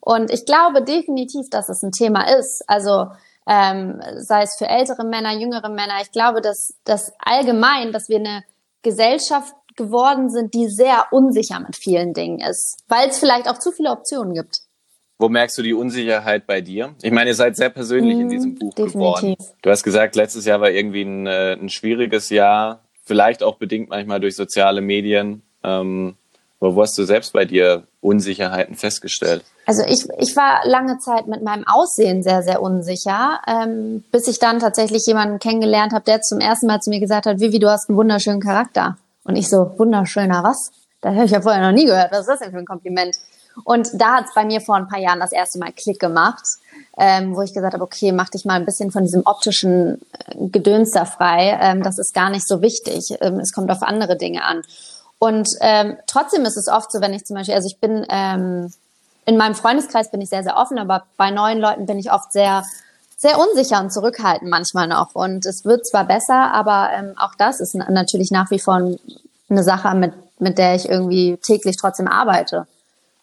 Und 0.00 0.30
ich 0.30 0.44
glaube 0.44 0.82
definitiv, 0.82 1.48
dass 1.50 1.68
es 1.68 1.82
ein 1.82 1.92
Thema 1.92 2.24
ist. 2.38 2.62
Also 2.66 3.06
ähm, 3.50 4.00
sei 4.18 4.42
es 4.42 4.54
für 4.56 4.68
ältere 4.68 5.04
Männer, 5.04 5.36
jüngere 5.36 5.68
Männer. 5.68 5.94
Ich 6.02 6.12
glaube, 6.12 6.40
dass, 6.40 6.74
dass 6.84 7.12
allgemein, 7.18 7.90
dass 7.90 8.08
wir 8.08 8.18
eine 8.18 8.44
Gesellschaft 8.82 9.52
geworden 9.76 10.30
sind, 10.30 10.54
die 10.54 10.68
sehr 10.68 11.06
unsicher 11.10 11.58
mit 11.58 11.76
vielen 11.76 12.14
Dingen 12.14 12.38
ist, 12.38 12.84
weil 12.86 13.08
es 13.08 13.18
vielleicht 13.18 13.48
auch 13.48 13.58
zu 13.58 13.72
viele 13.72 13.90
Optionen 13.90 14.34
gibt. 14.34 14.60
Wo 15.18 15.28
merkst 15.28 15.58
du 15.58 15.62
die 15.62 15.74
Unsicherheit 15.74 16.46
bei 16.46 16.60
dir? 16.60 16.94
Ich 17.02 17.10
meine, 17.10 17.30
ihr 17.30 17.34
seid 17.34 17.56
sehr 17.56 17.70
persönlich 17.70 18.16
mm, 18.16 18.20
in 18.20 18.26
mhm, 18.26 18.30
diesem 18.30 18.54
Buch 18.54 18.74
definitiv. 18.74 18.92
geworden. 18.94 19.36
Du 19.62 19.70
hast 19.70 19.82
gesagt, 19.82 20.14
letztes 20.16 20.44
Jahr 20.44 20.60
war 20.60 20.70
irgendwie 20.70 21.02
ein, 21.02 21.26
äh, 21.26 21.54
ein 21.54 21.68
schwieriges 21.68 22.30
Jahr, 22.30 22.84
vielleicht 23.02 23.42
auch 23.42 23.56
bedingt 23.56 23.90
manchmal 23.90 24.20
durch 24.20 24.36
soziale 24.36 24.80
Medien. 24.80 25.42
Ähm, 25.64 26.16
aber 26.60 26.76
wo 26.76 26.82
hast 26.82 26.96
du 26.98 27.04
selbst 27.04 27.32
bei 27.32 27.44
dir 27.44 27.84
Unsicherheiten 28.00 28.74
festgestellt? 28.74 29.44
Also 29.66 29.82
ich, 29.86 30.06
ich 30.18 30.36
war 30.36 30.60
lange 30.64 30.98
Zeit 30.98 31.26
mit 31.26 31.42
meinem 31.42 31.66
Aussehen 31.66 32.22
sehr, 32.22 32.42
sehr 32.42 32.60
unsicher, 32.60 33.40
ähm, 33.46 34.04
bis 34.12 34.28
ich 34.28 34.38
dann 34.38 34.58
tatsächlich 34.58 35.06
jemanden 35.06 35.38
kennengelernt 35.38 35.92
habe, 35.92 36.04
der 36.04 36.20
zum 36.20 36.38
ersten 36.38 36.66
Mal 36.66 36.80
zu 36.80 36.90
mir 36.90 37.00
gesagt 37.00 37.26
hat, 37.26 37.40
Vivi, 37.40 37.58
du 37.58 37.70
hast 37.70 37.88
einen 37.88 37.96
wunderschönen 37.96 38.40
Charakter. 38.40 38.98
Und 39.24 39.36
ich 39.36 39.48
so, 39.48 39.72
wunderschöner 39.78 40.42
was? 40.42 40.70
Da 41.00 41.14
habe 41.14 41.24
ich 41.24 41.30
ja 41.30 41.40
vorher 41.40 41.62
noch 41.62 41.74
nie 41.74 41.86
gehört. 41.86 42.12
Was 42.12 42.20
ist 42.20 42.28
das 42.28 42.40
denn 42.40 42.50
für 42.50 42.58
ein 42.58 42.66
Kompliment? 42.66 43.16
Und 43.64 43.88
da 43.94 44.16
hat 44.16 44.26
es 44.26 44.34
bei 44.34 44.44
mir 44.44 44.60
vor 44.60 44.76
ein 44.76 44.88
paar 44.88 44.98
Jahren 44.98 45.20
das 45.20 45.32
erste 45.32 45.58
Mal 45.58 45.72
Klick 45.72 45.98
gemacht, 45.98 46.44
ähm, 46.98 47.34
wo 47.34 47.42
ich 47.42 47.52
gesagt 47.52 47.74
habe, 47.74 47.82
okay, 47.82 48.12
mach 48.12 48.28
dich 48.28 48.44
mal 48.44 48.54
ein 48.54 48.64
bisschen 48.64 48.90
von 48.90 49.04
diesem 49.04 49.22
optischen 49.24 50.00
äh, 50.12 50.48
Gedöns 50.48 50.92
da 50.92 51.04
frei. 51.04 51.58
Ähm, 51.60 51.82
das 51.82 51.98
ist 51.98 52.14
gar 52.14 52.30
nicht 52.30 52.46
so 52.46 52.62
wichtig. 52.62 53.16
Ähm, 53.20 53.40
es 53.40 53.52
kommt 53.52 53.70
auf 53.70 53.82
andere 53.82 54.16
Dinge 54.16 54.44
an. 54.44 54.62
Und 55.20 55.50
ähm, 55.60 55.98
trotzdem 56.06 56.46
ist 56.46 56.56
es 56.56 56.66
oft 56.66 56.90
so, 56.90 57.02
wenn 57.02 57.12
ich 57.12 57.26
zum 57.26 57.36
Beispiel, 57.36 57.54
also 57.54 57.66
ich 57.66 57.78
bin 57.78 58.06
ähm, 58.08 58.72
in 59.26 59.36
meinem 59.36 59.54
Freundeskreis 59.54 60.10
bin 60.10 60.22
ich 60.22 60.30
sehr, 60.30 60.42
sehr 60.42 60.56
offen, 60.56 60.78
aber 60.78 61.04
bei 61.18 61.30
neuen 61.30 61.60
Leuten 61.60 61.84
bin 61.84 61.98
ich 61.98 62.10
oft 62.10 62.32
sehr, 62.32 62.64
sehr 63.18 63.38
unsicher 63.38 63.80
und 63.80 63.92
zurückhaltend 63.92 64.50
manchmal 64.50 64.88
noch. 64.88 65.14
Und 65.14 65.44
es 65.44 65.66
wird 65.66 65.86
zwar 65.86 66.06
besser, 66.06 66.54
aber 66.54 66.88
ähm, 66.96 67.12
auch 67.18 67.34
das 67.36 67.60
ist 67.60 67.74
natürlich 67.74 68.30
nach 68.30 68.50
wie 68.50 68.58
vor 68.58 68.96
eine 69.50 69.62
Sache, 69.62 69.94
mit, 69.94 70.14
mit 70.38 70.56
der 70.56 70.74
ich 70.74 70.88
irgendwie 70.88 71.36
täglich 71.36 71.76
trotzdem 71.76 72.08
arbeite. 72.08 72.66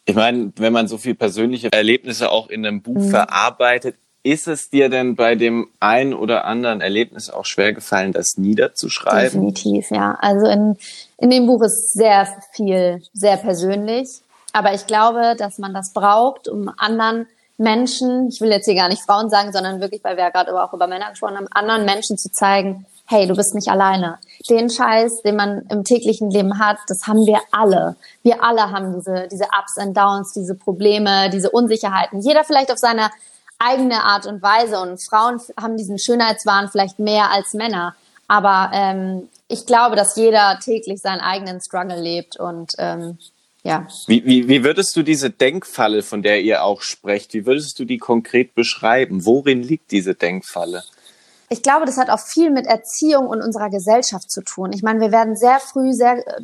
Ich 0.06 0.16
meine, 0.16 0.54
wenn 0.58 0.74
man 0.74 0.88
so 0.88 1.00
viel 1.00 1.16
persönliche 1.16 1.72
Erlebnisse 1.74 2.30
auch 2.30 2.48
in 2.48 2.64
einem 2.64 2.84
Buch 2.84 3.02
mhm. 3.02 3.10
verarbeitet, 3.10 3.96
ist 4.22 4.48
es 4.48 4.70
dir 4.70 4.90
denn 4.90 5.16
bei 5.16 5.34
dem 5.34 5.68
ein 5.80 6.14
oder 6.14 6.46
anderen 6.46 6.80
Erlebnis 6.80 7.32
auch 7.32 7.46
schwer 7.46 7.74
gefallen, 7.74 8.12
das 8.12 8.38
niederzuschreiben? 8.38 9.24
Definitiv, 9.24 9.90
ja. 9.90 10.16
Also 10.22 10.46
in, 10.46 10.78
in 11.18 11.30
dem 11.30 11.48
Buch 11.48 11.62
ist 11.64 11.94
sehr 11.94 12.28
viel, 12.52 13.02
sehr 13.14 13.38
persönlich. 13.38 14.22
Aber 14.54 14.74
ich 14.74 14.88
glaube, 14.88 15.36
dass 15.38 15.58
man 15.58 15.74
das 15.74 15.94
braucht, 15.94 16.48
um 16.48 16.72
anderen 16.78 17.28
Menschen, 17.58 18.30
ich 18.30 18.40
will 18.40 18.52
jetzt 18.52 18.66
hier 18.66 18.76
gar 18.76 18.88
nicht 18.88 19.02
Frauen 19.02 19.30
sagen, 19.30 19.52
sondern 19.52 19.82
wirklich, 19.82 20.04
weil 20.04 20.16
wir 20.16 20.26
ja 20.26 20.30
gerade 20.30 20.54
auch 20.62 20.74
über 20.74 20.88
Männer 20.88 21.10
gesprochen 21.10 21.38
haben, 21.38 21.48
anderen 21.52 21.86
Menschen 21.86 22.18
zu 22.18 22.32
zeigen, 22.32 22.86
hey, 23.08 23.26
du 23.26 23.36
bist 23.36 23.56
nicht 23.56 23.70
alleine. 23.70 24.20
Den 24.50 24.70
Scheiß, 24.70 25.22
den 25.24 25.38
man 25.38 25.66
im 25.70 25.84
täglichen 25.84 26.30
Leben 26.30 26.60
hat, 26.60 26.78
das 26.88 27.08
haben 27.08 27.26
wir 27.26 27.40
alle. 27.52 27.96
Wir 28.22 28.44
alle 28.44 28.72
haben 28.72 28.96
diese, 28.96 29.28
diese 29.32 29.46
Ups 29.46 29.78
and 29.78 29.96
Downs, 29.96 30.34
diese 30.34 30.56
Probleme, 30.56 31.30
diese 31.30 31.50
Unsicherheiten. 31.50 32.22
Jeder 32.22 32.44
vielleicht 32.44 32.72
auf 32.72 32.78
seine 32.78 33.10
eigene 33.60 34.04
Art 34.04 34.26
und 34.26 34.42
Weise. 34.42 34.80
Und 34.80 35.02
Frauen 35.02 35.42
haben 35.60 35.78
diesen 35.78 35.98
Schönheitswahn 35.98 36.70
vielleicht 36.70 37.00
mehr 37.00 37.32
als 37.32 37.54
Männer. 37.54 37.96
Aber 38.28 38.72
ähm, 38.74 39.30
ich 39.48 39.66
glaube, 39.66 39.96
dass 39.96 40.16
jeder 40.16 40.60
täglich 40.64 41.00
seinen 41.00 41.22
eigenen 41.22 41.62
Struggle 41.62 42.00
lebt 42.00 42.38
und 42.38 42.74
ähm, 42.78 43.18
ja. 43.64 43.88
Wie, 44.08 44.26
wie, 44.26 44.48
wie 44.48 44.64
würdest 44.64 44.96
du 44.96 45.04
diese 45.04 45.30
Denkfalle, 45.30 46.02
von 46.02 46.22
der 46.22 46.42
ihr 46.42 46.64
auch 46.64 46.82
sprecht, 46.82 47.34
wie 47.34 47.46
würdest 47.46 47.78
du 47.80 47.86
die 47.86 47.98
konkret 47.98 48.56
beschreiben? 48.56 49.26
Worin 49.26 49.62
liegt 49.62 49.92
diese 49.92 50.16
Denkfalle? 50.16 50.84
Ich 51.50 51.64
glaube, 51.64 51.86
das 51.86 51.98
hat 51.98 52.10
auch 52.10 52.20
viel 52.20 52.50
mit 52.52 52.66
Erziehung 52.66 53.28
und 53.28 53.42
unserer 53.42 53.70
Gesellschaft 53.70 54.30
zu 54.30 54.42
tun. 54.42 54.72
Ich 54.74 54.84
meine, 54.84 55.00
wir 55.00 55.12
werden 55.12 55.36
sehr 55.36 55.60
früh 55.60 55.94
sehr 55.94 56.26
äh, 56.26 56.44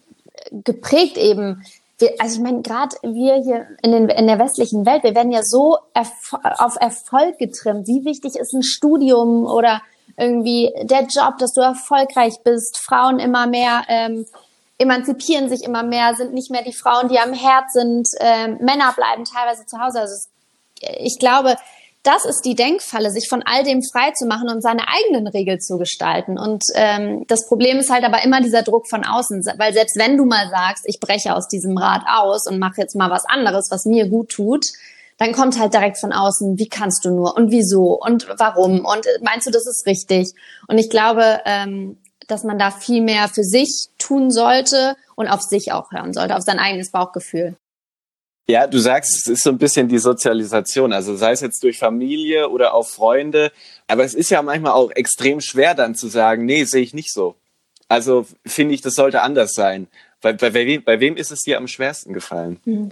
geprägt 0.52 1.18
eben 1.18 1.64
wir, 2.04 2.14
also 2.20 2.38
ich 2.38 2.44
meine, 2.44 2.62
gerade 2.62 2.96
wir 3.02 3.36
hier 3.36 3.68
in, 3.82 3.92
den, 3.92 4.10
in 4.10 4.28
der 4.28 4.40
westlichen 4.40 4.86
Welt, 4.86 5.04
wir 5.04 5.16
werden 5.16 5.32
ja 5.32 5.44
so 5.44 5.78
erf 5.94 6.34
auf 6.58 6.76
Erfolg 6.80 7.38
getrimmt. 7.38 7.88
Wie 7.88 8.06
wichtig 8.06 8.36
ist 8.36 8.54
ein 8.54 8.64
Studium 8.64 9.46
oder 9.46 9.82
irgendwie 10.18 10.72
der 10.84 11.02
Job, 11.02 11.38
dass 11.40 11.54
du 11.54 11.62
erfolgreich 11.62 12.36
bist, 12.44 12.78
Frauen 12.78 13.20
immer 13.20 13.48
mehr 13.48 13.84
ähm, 13.88 14.26
emanzipieren 14.78 15.50
sich 15.50 15.64
immer 15.64 15.84
mehr, 15.84 16.16
sind 16.16 16.34
nicht 16.34 16.52
mehr 16.52 16.64
die 16.64 16.74
Frauen, 16.74 17.10
die 17.10 17.20
am 17.20 17.34
Herd 17.34 17.72
sind, 17.72 18.08
ähm, 18.20 18.58
Männer 18.60 18.94
bleiben 18.96 19.24
teilweise 19.26 19.66
zu 19.66 19.80
Hause. 19.80 20.02
Also 20.02 20.14
es, 20.14 20.30
ich 21.00 21.20
glaube, 21.20 21.56
das 22.04 22.26
ist 22.26 22.42
die 22.42 22.56
Denkfalle, 22.56 23.12
sich 23.12 23.30
von 23.30 23.44
all 23.44 23.64
dem 23.64 23.82
frei 23.82 24.12
zu 24.12 24.26
machen 24.26 24.50
und 24.50 24.62
seine 24.62 24.88
eigenen 24.90 25.28
Regeln 25.28 25.62
zu 25.62 25.78
gestalten. 25.78 26.38
Und 26.38 26.66
ähm, 26.76 27.24
das 27.28 27.48
Problem 27.48 27.80
ist 27.80 27.90
halt 27.90 28.04
aber 28.04 28.24
immer 28.24 28.42
dieser 28.42 28.62
Druck 28.62 28.90
von 28.90 29.06
außen, 29.06 29.46
weil 29.58 29.74
selbst 29.74 29.98
wenn 29.98 30.18
du 30.18 30.26
mal 30.26 30.50
sagst, 30.50 30.84
ich 30.86 31.00
breche 31.00 31.34
aus 31.34 31.48
diesem 31.48 31.78
Rad 31.78 32.04
aus 32.06 32.46
und 32.46 32.60
mache 32.60 32.82
jetzt 32.82 32.96
mal 32.96 33.10
was 33.10 33.26
anderes, 33.26 33.72
was 33.72 33.86
mir 33.86 34.10
gut 34.10 34.30
tut, 34.30 34.66
dann 35.24 35.32
kommt 35.32 35.58
halt 35.58 35.74
direkt 35.74 35.98
von 35.98 36.12
außen, 36.12 36.60
wie 36.60 36.68
kannst 36.68 37.06
du 37.06 37.10
nur 37.10 37.38
und 37.38 37.50
wieso 37.50 37.98
und 37.98 38.28
warum 38.38 38.84
und 38.84 39.08
meinst 39.22 39.48
du, 39.48 39.52
das 39.52 39.66
ist 39.66 39.86
richtig? 39.86 40.34
Und 40.68 40.78
ich 40.78 40.90
glaube, 40.90 41.40
ähm, 41.46 41.98
dass 42.28 42.44
man 42.44 42.60
da 42.60 42.72
viel 42.72 43.02
mehr 43.02 43.30
für 43.30 43.46
sich 43.46 43.88
tun 43.98 44.32
sollte 44.32 44.98
und 45.16 45.30
auf 45.30 45.42
sich 45.42 45.72
auch 45.72 45.94
hören 45.94 46.14
sollte, 46.14 46.36
auf 46.36 46.44
sein 46.44 46.60
eigenes 46.60 46.92
Bauchgefühl. 46.92 47.56
Ja, 48.50 48.68
du 48.68 48.78
sagst, 48.80 49.16
es 49.16 49.28
ist 49.28 49.44
so 49.44 49.52
ein 49.52 49.58
bisschen 49.58 49.88
die 49.88 49.98
Sozialisation, 49.98 50.92
also 50.92 51.16
sei 51.16 51.32
es 51.32 51.40
jetzt 51.40 51.64
durch 51.64 51.80
Familie 51.80 52.50
oder 52.50 52.74
auch 52.74 52.86
Freunde, 52.86 53.54
aber 53.88 54.04
es 54.04 54.16
ist 54.16 54.30
ja 54.30 54.42
manchmal 54.42 54.74
auch 54.74 54.92
extrem 54.92 55.40
schwer 55.40 55.74
dann 55.74 55.96
zu 55.96 56.10
sagen, 56.10 56.46
nee, 56.46 56.66
sehe 56.66 56.82
ich 56.82 56.94
nicht 56.94 57.14
so. 57.14 57.36
Also 57.88 58.26
finde 58.46 58.76
ich, 58.76 58.82
das 58.82 58.96
sollte 58.96 59.22
anders 59.22 59.54
sein. 59.54 59.88
Bei, 60.20 60.34
bei, 60.34 60.50
bei, 60.50 60.66
wem, 60.66 60.84
bei 60.84 61.00
wem 61.00 61.16
ist 61.16 61.32
es 61.32 61.44
dir 61.44 61.58
am 61.58 61.70
schwersten 61.70 62.14
gefallen? 62.14 62.60
Mhm 62.66 62.92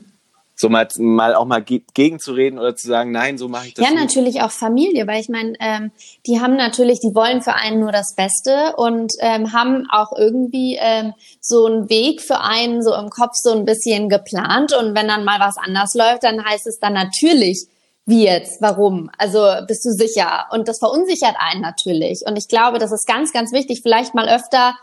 so 0.62 0.70
mal, 0.70 0.88
mal 0.98 1.36
auch 1.36 1.46
mal 1.46 1.62
ge 1.62 1.84
gegenzureden 1.94 2.60
oder 2.60 2.76
zu 2.76 2.88
sagen, 2.88 3.12
nein, 3.12 3.38
so 3.38 3.50
mache 3.50 3.68
ich 3.68 3.74
das 3.74 3.84
ja, 3.84 3.92
nicht. 3.92 4.02
Natürlich 4.02 4.42
auch 4.42 4.52
Familie, 4.52 5.08
weil 5.08 5.20
ich 5.20 5.28
meine, 5.28 5.54
ähm, 5.60 5.92
die 6.26 6.40
haben 6.40 6.56
natürlich, 6.56 7.00
die 7.00 7.14
wollen 7.14 7.42
für 7.42 7.56
einen 7.56 7.80
nur 7.80 7.92
das 7.92 8.16
Beste 8.16 8.76
und 8.78 9.12
ähm, 9.20 9.52
haben 9.52 9.88
auch 9.92 10.18
irgendwie 10.18 10.78
ähm, 10.80 11.14
so 11.42 11.66
einen 11.66 11.90
Weg 11.90 12.22
für 12.22 12.40
einen 12.40 12.82
so 12.82 12.96
im 12.96 13.10
Kopf 13.10 13.34
so 13.34 13.52
ein 13.52 13.66
bisschen 13.66 14.08
geplant 14.08 14.74
und 14.74 14.96
wenn 14.96 15.08
dann 15.08 15.26
mal 15.26 15.40
was 15.40 15.58
anders 15.58 15.96
läuft, 15.96 16.24
dann 16.24 16.46
heißt 16.46 16.68
es 16.68 16.80
dann 16.80 16.94
natürlich, 16.94 17.68
wie 18.06 18.24
jetzt, 18.24 18.62
warum? 18.62 19.10
Also 19.18 19.46
bist 19.68 19.86
du 19.86 19.92
sicher? 19.92 20.46
Und 20.52 20.68
das 20.68 20.80
verunsichert 20.80 21.36
einen 21.38 21.62
natürlich. 21.62 22.22
Und 22.26 22.38
ich 22.38 22.48
glaube, 22.48 22.80
das 22.80 22.92
ist 22.92 23.08
ganz, 23.08 23.32
ganz 23.34 23.52
wichtig, 23.52 23.82
vielleicht 23.82 24.16
mal 24.16 24.30
öfter 24.30 24.76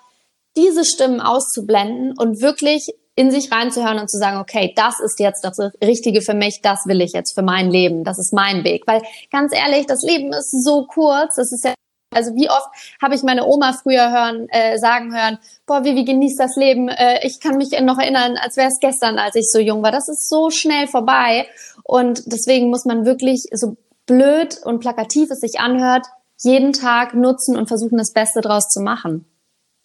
diese 0.57 0.85
Stimmen 0.85 1.21
auszublenden 1.21 2.15
und 2.19 2.41
wirklich 2.41 2.89
in 3.19 3.33
sich 3.33 3.51
reinzuhören 3.51 3.99
und 3.99 4.09
zu 4.09 4.17
sagen, 4.17 4.39
okay, 4.39 4.73
das 4.77 5.01
ist 5.01 5.19
jetzt 5.19 5.43
das 5.43 5.59
Richtige 5.83 6.23
für 6.23 6.35
mich, 6.35 6.63
das 6.63 6.87
will 6.87 7.01
ich 7.01 7.13
jetzt 7.13 7.33
für 7.33 7.43
mein 7.43 7.69
Leben, 7.69 8.05
das 8.05 8.17
ist 8.21 8.33
mein 8.33 8.63
Weg. 8.63 8.87
Weil 8.87 9.03
ganz 9.33 9.53
ehrlich, 9.53 9.87
das 9.87 10.05
Leben 10.05 10.33
ist 10.33 10.53
so 10.65 10.87
kurz, 10.87 11.35
das 11.35 11.51
ist 11.51 11.65
ja 11.65 11.75
also 12.15 12.35
wie 12.37 12.49
oft 12.49 12.69
habe 13.03 13.17
ich 13.17 13.23
meine 13.25 13.45
Oma 13.45 13.73
früher 13.73 14.11
hören, 14.11 14.49
äh, 14.51 14.79
sagen 14.79 15.15
hören, 15.15 15.39
boah, 15.67 15.85
Vivi, 15.85 16.05
genieß 16.05 16.37
das 16.37 16.55
Leben. 16.57 16.89
Äh, 16.89 17.27
ich 17.27 17.41
kann 17.41 17.59
mich 17.59 17.71
noch 17.83 17.99
erinnern, 17.99 18.39
als 18.41 18.57
wäre 18.57 18.69
es 18.69 18.79
gestern, 18.79 19.19
als 19.19 19.35
ich 19.35 19.51
so 19.51 19.59
jung 19.59 19.83
war. 19.83 19.93
Das 19.93 20.09
ist 20.09 20.29
so 20.29 20.49
schnell 20.51 20.87
vorbei. 20.87 21.47
Und 21.83 22.33
deswegen 22.33 22.71
muss 22.71 22.87
man 22.87 23.05
wirklich, 23.05 23.49
so 23.53 23.77
blöd 24.07 24.59
und 24.65 24.79
plakativ 24.79 25.31
es 25.31 25.41
sich 25.41 25.61
anhört, 25.61 26.07
jeden 26.41 26.73
Tag 26.73 27.15
nutzen 27.15 27.57
und 27.57 27.67
versuchen, 27.67 27.99
das 27.99 28.13
Beste 28.13 28.41
draus 28.41 28.69
zu 28.69 28.81
machen. 28.81 29.27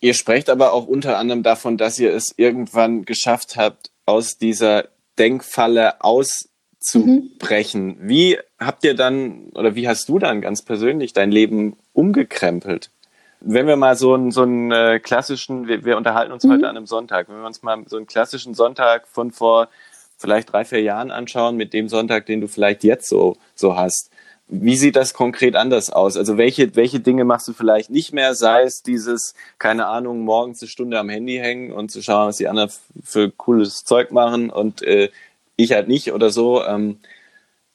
Ihr 0.04 0.14
sprecht 0.16 0.50
aber 0.50 0.74
auch 0.74 0.86
unter 0.86 1.18
anderem 1.18 1.44
davon, 1.44 1.78
dass 1.78 1.98
ihr 1.98 2.14
es 2.14 2.34
irgendwann 2.36 3.06
geschafft 3.06 3.56
habt, 3.56 3.90
aus 4.06 4.38
dieser 4.38 4.90
Denkfalle 5.18 6.04
auszubrechen. 6.04 7.86
Mhm. 7.86 8.10
Wie 8.10 8.38
habt 8.60 8.84
ihr 8.84 8.96
dann 8.96 9.46
oder 9.56 9.76
wie 9.76 9.88
hast 9.88 10.10
du 10.10 10.20
dann 10.20 10.42
ganz 10.42 10.62
persönlich 10.62 11.14
dein 11.14 11.32
Leben 11.32 11.78
umgekrempelt? 11.94 12.92
Wenn 13.40 13.66
wir 13.66 13.78
mal 13.78 13.96
so 13.96 14.14
einen, 14.14 14.32
so 14.32 14.42
einen 14.42 14.74
äh, 14.74 15.00
klassischen, 15.00 15.70
wir, 15.70 15.86
wir 15.86 15.96
unterhalten 15.96 16.34
uns 16.34 16.44
mhm. 16.44 16.52
heute 16.52 16.68
an 16.68 16.76
einem 16.76 16.86
Sonntag, 16.86 17.30
wenn 17.30 17.40
wir 17.40 17.48
uns 17.48 17.64
mal 17.64 17.82
so 17.88 17.96
einen 17.96 18.06
klassischen 18.06 18.54
Sonntag 18.56 19.08
von 19.08 19.32
vor 19.32 19.70
vielleicht 20.18 20.52
drei, 20.52 20.66
vier 20.66 20.82
Jahren 20.82 21.12
anschauen, 21.12 21.56
mit 21.56 21.72
dem 21.72 21.88
Sonntag, 21.88 22.26
den 22.26 22.42
du 22.42 22.50
vielleicht 22.50 22.84
jetzt 22.84 23.08
so, 23.08 23.38
so 23.56 23.78
hast. 23.78 24.10
Wie 24.48 24.76
sieht 24.76 24.96
das 24.96 25.14
konkret 25.14 25.56
anders 25.56 25.90
aus? 25.90 26.18
Also 26.18 26.38
welche, 26.38 26.76
welche 26.76 27.00
Dinge 27.00 27.24
machst 27.24 27.48
du 27.48 27.54
vielleicht 27.54 27.90
nicht 27.90 28.14
mehr? 28.14 28.36
Sei 28.36 28.64
es 28.64 28.84
dieses, 28.84 29.34
keine 29.58 29.88
Ahnung, 29.88 30.22
morgens 30.22 30.62
eine 30.62 30.70
Stunde 30.70 31.00
am 31.00 31.10
Handy 31.10 31.38
hängen 31.38 31.72
und 31.72 31.92
zu 31.92 32.04
schauen, 32.04 32.28
was 32.28 32.38
die 32.38 32.48
anderen 32.48 32.70
für 33.04 33.32
cooles 33.32 33.84
Zeug 33.84 34.12
machen 34.12 34.50
und 34.50 34.82
äh, 34.84 35.10
ich 35.56 35.72
halt 35.72 35.88
nicht 35.88 36.12
oder 36.14 36.30
so. 36.30 36.64
Ähm, 36.64 37.00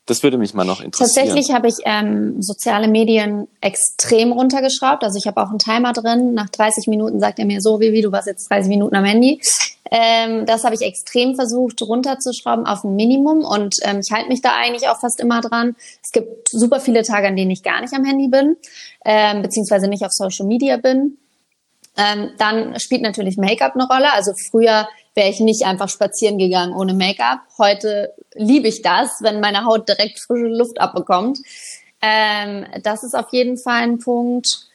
das 0.09 0.23
würde 0.23 0.39
mich 0.39 0.55
mal 0.55 0.65
noch 0.65 0.81
interessieren. 0.81 1.27
Tatsächlich 1.27 1.55
habe 1.55 1.69
ich 1.69 1.75
ähm, 1.85 2.41
soziale 2.41 2.89
Medien 2.89 3.47
extrem 3.61 4.33
runtergeschraubt. 4.33 5.05
Also 5.05 5.19
ich 5.19 5.27
habe 5.27 5.43
auch 5.43 5.51
einen 5.51 5.59
Timer 5.59 5.93
drin. 5.93 6.33
Nach 6.33 6.49
30 6.49 6.87
Minuten 6.87 7.21
sagt 7.21 7.39
er 7.39 7.45
mir 7.45 7.61
so, 7.61 7.79
Vivi, 7.79 8.01
du 8.01 8.11
warst 8.11 8.27
jetzt 8.27 8.51
30 8.51 8.71
Minuten 8.71 8.97
am 8.97 9.05
Handy. 9.05 9.39
Ähm, 9.91 10.47
das 10.47 10.65
habe 10.65 10.75
ich 10.75 10.81
extrem 10.81 11.35
versucht 11.35 11.83
runterzuschrauben 11.83 12.67
auf 12.67 12.85
ein 12.85 12.97
Minimum 12.97 13.45
und 13.45 13.77
ähm, 13.83 14.01
ich 14.01 14.11
halte 14.11 14.29
mich 14.29 14.41
da 14.43 14.53
eigentlich 14.55 14.89
auch 14.89 14.99
fast 14.99 15.21
immer 15.21 15.41
dran. 15.41 15.77
Es 16.03 16.11
gibt 16.11 16.49
super 16.49 16.81
viele 16.81 17.03
Tage, 17.03 17.29
an 17.29 17.37
denen 17.37 17.51
ich 17.51 17.63
gar 17.63 17.81
nicht 17.81 17.95
am 17.95 18.05
Handy 18.05 18.29
bin, 18.29 18.57
ähm, 19.05 19.43
beziehungsweise 19.43 19.89
nicht 19.89 20.05
auf 20.05 20.13
Social 20.13 20.47
Media 20.47 20.79
bin. 20.79 21.19
Ähm, 21.99 22.31
dann 22.39 22.79
spielt 22.79 23.03
natürlich 23.03 23.37
Make-up 23.37 23.75
eine 23.75 23.89
Rolle. 23.89 24.13
Also 24.13 24.33
früher 24.33 24.89
wäre 25.15 25.29
ich 25.29 25.41
nicht 25.41 25.65
einfach 25.65 25.89
spazieren 25.89 26.39
gegangen 26.39 26.73
ohne 26.73 26.95
Make-up. 26.95 27.41
Heute 27.59 28.15
liebe 28.35 28.69
ich 28.69 28.83
das, 28.83 29.19
wenn 29.21 29.41
meine 29.41 29.65
Haut 29.65 29.89
direkt 29.89 30.21
frische 30.21 30.47
Luft 30.47 30.81
abbekommt. 30.81 31.39
Ähm, 32.01 32.67
das 32.85 33.03
ist 33.03 33.17
auf 33.17 33.33
jeden 33.33 33.59
Fall 33.59 33.83
ein 33.83 33.99
Punkt. 33.99 34.69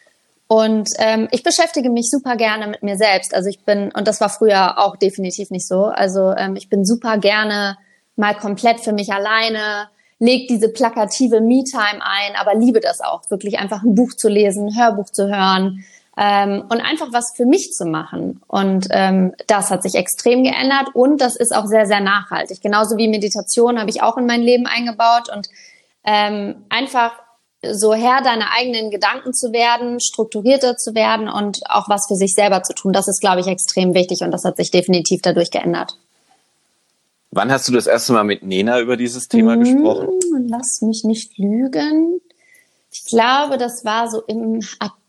Und 0.48 0.90
ähm, 0.98 1.30
ich 1.32 1.44
beschäftige 1.44 1.90
mich 1.90 2.10
super 2.10 2.36
gerne 2.36 2.68
mit 2.68 2.84
mir 2.84 2.98
selbst. 2.98 3.34
Also 3.34 3.50
ich 3.50 3.62
bin, 3.62 3.92
und 3.92 4.08
das 4.08 4.20
war 4.20 4.30
früher 4.30 4.78
auch 4.78 4.98
definitiv 4.98 5.50
nicht 5.50 5.68
so. 5.68 5.86
Also 5.86 6.34
ähm, 6.36 6.58
ich 6.58 6.70
bin 6.70 6.86
super 6.86 7.18
gerne 7.18 7.78
mal 8.18 8.36
komplett 8.36 8.82
für 8.82 8.92
mich 8.92 9.12
alleine, 9.14 9.88
leg 10.20 10.48
diese 10.48 10.70
plakative 10.70 11.42
Me-Time 11.42 12.02
ein, 12.02 12.36
aber 12.36 12.54
liebe 12.54 12.82
das 12.82 13.02
auch, 13.02 13.30
wirklich 13.32 13.60
einfach 13.60 13.82
ein 13.82 13.96
Buch 13.96 14.14
zu 14.14 14.30
lesen, 14.30 14.68
ein 14.68 14.78
Hörbuch 14.78 15.10
zu 15.10 15.28
hören, 15.28 15.84
ähm, 16.18 16.64
und 16.70 16.82
einfach 16.82 17.08
was 17.12 17.34
für 17.36 17.46
mich 17.46 17.74
zu 17.74 17.86
machen. 17.86 18.42
Und 18.48 18.88
ähm, 18.92 19.34
das 19.48 19.72
hat 19.72 19.84
sich 19.84 19.96
extrem 19.96 20.44
geändert 20.44 20.90
und 20.94 21.22
das 21.22 21.36
ist 21.36 21.56
auch 21.56 21.66
sehr, 21.66 21.86
sehr 21.86 22.02
nachhaltig. 22.02 22.62
Genauso 22.62 22.98
wie 22.98 23.08
Meditation 23.08 23.80
habe 23.80 23.90
ich 23.90 24.04
auch 24.04 24.18
in 24.18 24.26
mein 24.26 24.42
Leben 24.42 24.68
eingebaut 24.68 25.30
und 25.34 25.50
ähm, 26.04 26.66
einfach 26.70 27.14
so 27.66 27.94
Herr 27.94 28.22
deiner 28.22 28.52
eigenen 28.56 28.92
Gedanken 28.92 29.34
zu 29.34 29.54
werden, 29.54 30.00
strukturierter 30.02 30.76
zu 30.76 30.94
werden 30.94 31.30
und 31.30 31.62
auch 31.70 31.88
was 31.90 32.08
für 32.08 32.16
sich 32.16 32.34
selber 32.34 32.62
zu 32.62 32.74
tun. 32.74 32.94
Das 32.94 33.08
ist, 33.08 33.22
glaube 33.22 33.40
ich, 33.40 33.48
extrem 33.48 33.94
wichtig 33.94 34.22
und 34.22 34.32
das 34.32 34.44
hat 34.44 34.58
sich 34.58 34.70
definitiv 34.70 35.22
dadurch 35.22 35.50
geändert. 35.50 35.98
Wann 37.32 37.52
hast 37.52 37.68
du 37.68 37.72
das 37.72 37.88
erste 37.88 38.14
Mal 38.14 38.26
mit 38.26 38.44
Nena 38.44 38.80
über 38.80 38.98
dieses 38.98 39.28
Thema 39.28 39.56
mmh, 39.56 39.64
gesprochen? 39.64 40.10
Lass 40.50 40.82
mich 40.82 41.04
nicht 41.04 41.38
lügen. 41.40 42.22
Ich 42.92 43.06
glaube, 43.06 43.58
das 43.58 43.86
war 43.86 44.08
so 44.12 44.22
im 44.28 44.62
April 44.78 45.03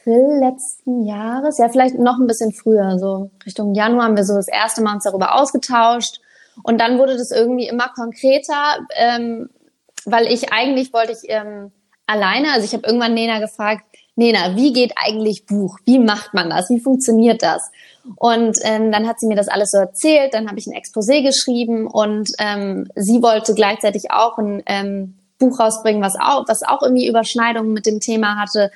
April 0.00 0.38
letzten 0.40 1.04
Jahres, 1.04 1.58
ja, 1.58 1.68
vielleicht 1.68 1.98
noch 1.98 2.18
ein 2.18 2.26
bisschen 2.26 2.52
früher, 2.52 2.98
so 2.98 3.30
Richtung 3.44 3.74
Januar 3.74 4.04
haben 4.04 4.16
wir 4.16 4.24
so 4.24 4.34
das 4.34 4.48
erste 4.48 4.82
Mal 4.82 4.94
uns 4.94 5.04
darüber 5.04 5.34
ausgetauscht. 5.34 6.20
Und 6.62 6.80
dann 6.80 6.98
wurde 6.98 7.16
das 7.16 7.30
irgendwie 7.30 7.68
immer 7.68 7.88
konkreter, 7.94 8.78
ähm, 8.96 9.50
weil 10.04 10.26
ich 10.26 10.52
eigentlich 10.52 10.92
wollte 10.92 11.12
ich 11.12 11.28
ähm, 11.28 11.72
alleine, 12.06 12.52
also 12.52 12.64
ich 12.64 12.72
habe 12.72 12.86
irgendwann 12.86 13.14
Nena 13.14 13.38
gefragt, 13.40 13.84
Nena, 14.16 14.56
wie 14.56 14.72
geht 14.72 14.92
eigentlich 14.96 15.46
Buch? 15.46 15.78
Wie 15.86 15.98
macht 15.98 16.34
man 16.34 16.50
das? 16.50 16.68
Wie 16.68 16.80
funktioniert 16.80 17.42
das? 17.42 17.70
Und 18.16 18.58
ähm, 18.62 18.92
dann 18.92 19.06
hat 19.06 19.20
sie 19.20 19.26
mir 19.26 19.36
das 19.36 19.48
alles 19.48 19.70
so 19.70 19.78
erzählt, 19.78 20.34
dann 20.34 20.48
habe 20.48 20.58
ich 20.58 20.66
ein 20.66 20.74
Exposé 20.74 21.22
geschrieben 21.22 21.86
und 21.86 22.30
ähm, 22.38 22.90
sie 22.96 23.22
wollte 23.22 23.54
gleichzeitig 23.54 24.10
auch 24.10 24.36
ein 24.38 24.62
ähm, 24.66 25.18
Buch 25.38 25.58
rausbringen, 25.58 26.02
was 26.02 26.16
auch, 26.16 26.44
was 26.48 26.62
auch 26.62 26.82
irgendwie 26.82 27.08
Überschneidungen 27.08 27.72
mit 27.72 27.86
dem 27.86 28.00
Thema 28.00 28.36
hatte. 28.38 28.70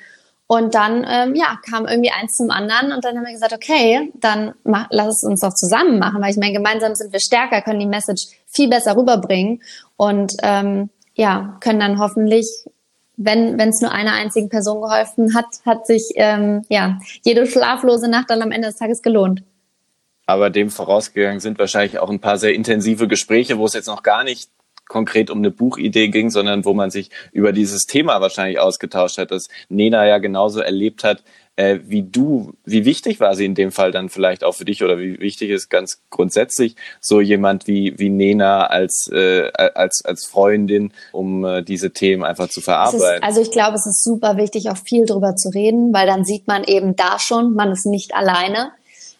Und 0.47 0.75
dann, 0.75 1.05
ähm, 1.09 1.33
ja, 1.33 1.57
kam 1.67 1.87
irgendwie 1.87 2.11
eins 2.11 2.35
zum 2.35 2.51
anderen 2.51 2.91
und 2.91 3.03
dann 3.03 3.17
haben 3.17 3.25
wir 3.25 3.33
gesagt, 3.33 3.53
okay, 3.53 4.11
dann 4.15 4.53
mach, 4.63 4.87
lass 4.91 5.17
es 5.17 5.23
uns 5.23 5.41
doch 5.41 5.53
zusammen 5.53 5.97
machen, 5.97 6.21
weil 6.21 6.29
ich 6.29 6.37
meine, 6.37 6.53
gemeinsam 6.53 6.93
sind 6.93 7.11
wir 7.11 7.19
stärker, 7.19 7.61
können 7.61 7.79
die 7.79 7.87
Message 7.87 8.27
viel 8.45 8.69
besser 8.69 8.95
rüberbringen 8.95 9.63
und 9.97 10.33
ähm, 10.43 10.89
ja, 11.15 11.57
können 11.61 11.79
dann 11.79 11.99
hoffentlich, 11.99 12.47
wenn 13.17 13.59
es 13.59 13.81
nur 13.81 13.91
einer 13.91 14.13
einzigen 14.13 14.49
Person 14.49 14.81
geholfen 14.81 15.33
hat, 15.33 15.47
hat 15.65 15.87
sich 15.87 16.11
ähm, 16.15 16.63
ja 16.69 16.99
jede 17.23 17.47
schlaflose 17.47 18.07
Nacht 18.07 18.29
dann 18.29 18.43
am 18.43 18.51
Ende 18.51 18.67
des 18.67 18.77
Tages 18.77 19.01
gelohnt. 19.01 19.41
Aber 20.27 20.49
dem 20.49 20.69
vorausgegangen 20.69 21.39
sind 21.39 21.57
wahrscheinlich 21.57 21.99
auch 21.99 22.09
ein 22.09 22.19
paar 22.19 22.37
sehr 22.37 22.53
intensive 22.53 23.07
Gespräche, 23.07 23.57
wo 23.57 23.65
es 23.65 23.73
jetzt 23.73 23.87
noch 23.87 24.03
gar 24.03 24.23
nicht 24.23 24.49
konkret 24.87 25.29
um 25.29 25.39
eine 25.39 25.51
Buchidee 25.51 26.09
ging, 26.09 26.29
sondern 26.29 26.65
wo 26.65 26.73
man 26.73 26.91
sich 26.91 27.09
über 27.31 27.51
dieses 27.51 27.85
Thema 27.85 28.21
wahrscheinlich 28.21 28.59
ausgetauscht 28.59 29.17
hat, 29.17 29.31
dass 29.31 29.47
Nena 29.69 30.05
ja 30.05 30.19
genauso 30.19 30.59
erlebt 30.61 31.03
hat, 31.03 31.23
äh, 31.55 31.79
wie 31.85 32.03
du, 32.03 32.53
wie 32.65 32.85
wichtig 32.85 33.19
war 33.19 33.35
sie 33.35 33.45
in 33.45 33.55
dem 33.55 33.71
Fall 33.71 33.91
dann 33.91 34.09
vielleicht 34.09 34.43
auch 34.43 34.53
für 34.53 34.65
dich 34.65 34.83
oder 34.83 34.99
wie 34.99 35.19
wichtig 35.19 35.49
ist 35.49 35.69
ganz 35.69 36.01
grundsätzlich 36.09 36.75
so 36.99 37.21
jemand 37.21 37.67
wie, 37.67 37.97
wie 37.97 38.09
Nena 38.09 38.67
als, 38.67 39.09
äh, 39.11 39.49
als, 39.53 40.03
als 40.03 40.25
Freundin, 40.25 40.91
um 41.13 41.45
äh, 41.45 41.63
diese 41.63 41.91
Themen 41.91 42.23
einfach 42.23 42.49
zu 42.49 42.61
verarbeiten? 42.61 43.23
Ist, 43.23 43.23
also 43.23 43.41
ich 43.41 43.51
glaube, 43.51 43.75
es 43.75 43.85
ist 43.85 44.03
super 44.03 44.37
wichtig, 44.37 44.69
auch 44.69 44.77
viel 44.77 45.05
drüber 45.05 45.35
zu 45.35 45.49
reden, 45.49 45.93
weil 45.93 46.07
dann 46.07 46.25
sieht 46.25 46.47
man 46.47 46.63
eben 46.63 46.95
da 46.95 47.19
schon, 47.19 47.53
man 47.53 47.71
ist 47.71 47.85
nicht 47.85 48.13
alleine. 48.13 48.71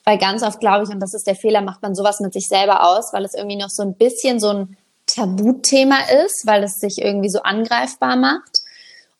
Weil 0.03 0.19
ganz 0.19 0.43
oft 0.43 0.59
glaube 0.59 0.83
ich, 0.83 0.89
und 0.89 0.99
das 0.99 1.15
ist 1.15 1.25
der 1.25 1.35
Fehler, 1.35 1.61
macht 1.61 1.81
man 1.81 1.95
sowas 1.95 2.19
mit 2.19 2.33
sich 2.33 2.47
selber 2.47 2.87
aus, 2.87 3.11
weil 3.11 3.25
es 3.25 3.33
irgendwie 3.33 3.57
noch 3.57 3.69
so 3.69 3.81
ein 3.81 3.95
bisschen 3.95 4.39
so 4.39 4.49
ein 4.49 4.77
Tabuthema 5.15 5.99
ist, 6.25 6.45
weil 6.45 6.63
es 6.63 6.79
sich 6.79 7.01
irgendwie 7.01 7.29
so 7.29 7.41
angreifbar 7.41 8.15
macht. 8.15 8.61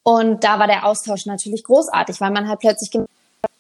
Und 0.04 0.44
da 0.44 0.60
war 0.60 0.68
der 0.68 0.86
Austausch 0.86 1.26
natürlich 1.26 1.64
großartig, 1.64 2.22
weil 2.22 2.32
man 2.32 2.48
halt 2.48 2.60
plötzlich 2.60 2.92
gemerkt 2.92 3.12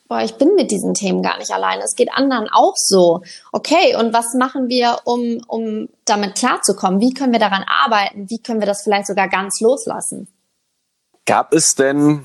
boah, 0.08 0.22
ich 0.22 0.36
bin 0.36 0.54
mit 0.56 0.72
diesen 0.72 0.94
Themen 0.94 1.24
gar 1.24 1.38
nicht 1.38 1.52
alleine. 1.52 1.84
Es 1.84 1.96
geht 1.96 2.12
anderen 2.14 2.48
auch 2.52 2.76
so. 2.76 3.22
Okay, 3.52 3.96
und 3.96 4.14
was 4.14 4.34
machen 4.34 4.70
wir, 4.70 5.00
um, 5.04 5.42
um 5.48 5.90
damit 6.06 6.36
klarzukommen? 6.36 7.02
Wie 7.02 7.14
können 7.14 7.34
wir 7.34 7.40
daran 7.40 7.66
arbeiten? 7.68 8.30
Wie 8.30 8.40
können 8.40 8.60
wir 8.60 8.68
das 8.68 8.84
vielleicht 8.84 9.08
sogar 9.08 9.28
ganz 9.30 9.60
loslassen? 9.62 10.28
Gab 11.26 11.54
es 11.54 11.76
denn 11.76 12.24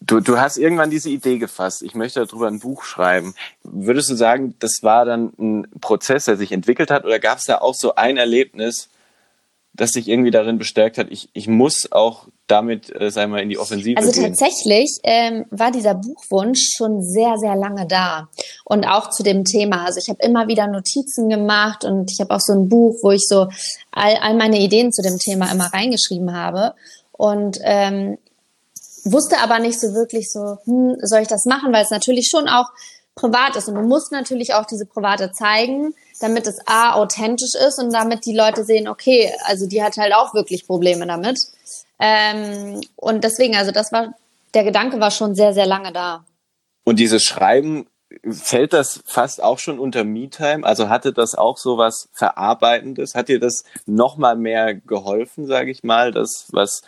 Du, 0.00 0.20
du 0.20 0.40
hast 0.40 0.56
irgendwann 0.56 0.88
diese 0.88 1.10
Idee 1.10 1.36
gefasst, 1.36 1.82
ich 1.82 1.94
möchte 1.94 2.24
darüber 2.24 2.48
ein 2.48 2.60
Buch 2.60 2.82
schreiben. 2.82 3.34
Würdest 3.62 4.08
du 4.08 4.14
sagen, 4.14 4.54
das 4.58 4.82
war 4.82 5.04
dann 5.04 5.32
ein 5.38 5.68
Prozess, 5.82 6.24
der 6.24 6.38
sich 6.38 6.50
entwickelt 6.50 6.90
hat, 6.90 7.04
oder 7.04 7.18
gab 7.18 7.38
es 7.38 7.44
da 7.44 7.58
auch 7.58 7.74
so 7.74 7.94
ein 7.94 8.16
Erlebnis, 8.16 8.88
das 9.74 9.90
sich 9.90 10.08
irgendwie 10.08 10.30
darin 10.30 10.58
bestärkt 10.58 10.98
hat, 10.98 11.06
ich, 11.10 11.30
ich 11.32 11.48
muss 11.48 11.90
auch 11.90 12.28
damit, 12.46 12.94
äh, 13.00 13.10
sei 13.10 13.26
mal, 13.26 13.40
in 13.40 13.48
die 13.48 13.58
Offensive 13.58 13.96
also 13.96 14.12
gehen. 14.12 14.24
Also 14.24 14.44
tatsächlich 14.44 14.98
ähm, 15.02 15.46
war 15.50 15.70
dieser 15.70 15.94
Buchwunsch 15.94 16.74
schon 16.76 17.02
sehr, 17.02 17.38
sehr 17.38 17.56
lange 17.56 17.86
da. 17.86 18.28
Und 18.64 18.84
auch 18.84 19.08
zu 19.10 19.22
dem 19.22 19.44
Thema. 19.44 19.86
Also 19.86 19.98
ich 19.98 20.10
habe 20.10 20.18
immer 20.22 20.48
wieder 20.48 20.66
Notizen 20.66 21.30
gemacht 21.30 21.84
und 21.84 22.10
ich 22.10 22.20
habe 22.20 22.34
auch 22.34 22.40
so 22.40 22.52
ein 22.52 22.68
Buch, 22.68 22.96
wo 23.02 23.12
ich 23.12 23.26
so 23.26 23.48
all, 23.90 24.16
all 24.20 24.36
meine 24.36 24.60
Ideen 24.60 24.92
zu 24.92 25.00
dem 25.00 25.18
Thema 25.18 25.50
immer 25.50 25.72
reingeschrieben 25.72 26.34
habe. 26.34 26.74
Und 27.12 27.58
ähm, 27.62 28.18
wusste 29.04 29.38
aber 29.38 29.58
nicht 29.58 29.80
so 29.80 29.94
wirklich 29.94 30.30
so, 30.30 30.58
hm, 30.64 30.96
soll 31.02 31.20
ich 31.20 31.28
das 31.28 31.46
machen, 31.46 31.72
weil 31.72 31.84
es 31.84 31.90
natürlich 31.90 32.28
schon 32.28 32.46
auch 32.48 32.66
privat 33.14 33.56
ist. 33.56 33.68
Und 33.68 33.76
du 33.76 33.82
musst 33.82 34.12
natürlich 34.12 34.52
auch 34.52 34.66
diese 34.66 34.84
private 34.84 35.32
zeigen, 35.32 35.94
damit 36.22 36.46
es 36.46 36.58
A, 36.66 36.94
authentisch 36.94 37.54
ist 37.54 37.78
und 37.78 37.92
damit 37.92 38.26
die 38.26 38.36
Leute 38.36 38.64
sehen, 38.64 38.88
okay, 38.88 39.32
also 39.44 39.66
die 39.66 39.82
hat 39.82 39.96
halt 39.96 40.14
auch 40.14 40.34
wirklich 40.34 40.66
Probleme 40.66 41.06
damit. 41.06 41.38
Ähm, 41.98 42.80
und 42.96 43.24
deswegen, 43.24 43.56
also 43.56 43.72
das 43.72 43.92
war, 43.92 44.14
der 44.54 44.64
Gedanke 44.64 45.00
war 45.00 45.10
schon 45.10 45.34
sehr, 45.34 45.54
sehr 45.54 45.66
lange 45.66 45.92
da. 45.92 46.24
Und 46.84 46.98
dieses 46.98 47.22
Schreiben, 47.22 47.86
fällt 48.30 48.72
das 48.72 49.02
fast 49.06 49.42
auch 49.42 49.58
schon 49.58 49.78
unter 49.78 50.04
Me-Time? 50.04 50.66
Also 50.66 50.88
hatte 50.88 51.12
das 51.12 51.34
auch 51.34 51.56
so 51.56 51.78
was 51.78 52.08
Verarbeitendes? 52.12 53.14
Hat 53.14 53.28
dir 53.28 53.40
das 53.40 53.64
nochmal 53.86 54.36
mehr 54.36 54.74
geholfen, 54.74 55.46
sage 55.46 55.70
ich 55.70 55.82
mal, 55.82 56.12
das, 56.12 56.48
was 56.52 56.82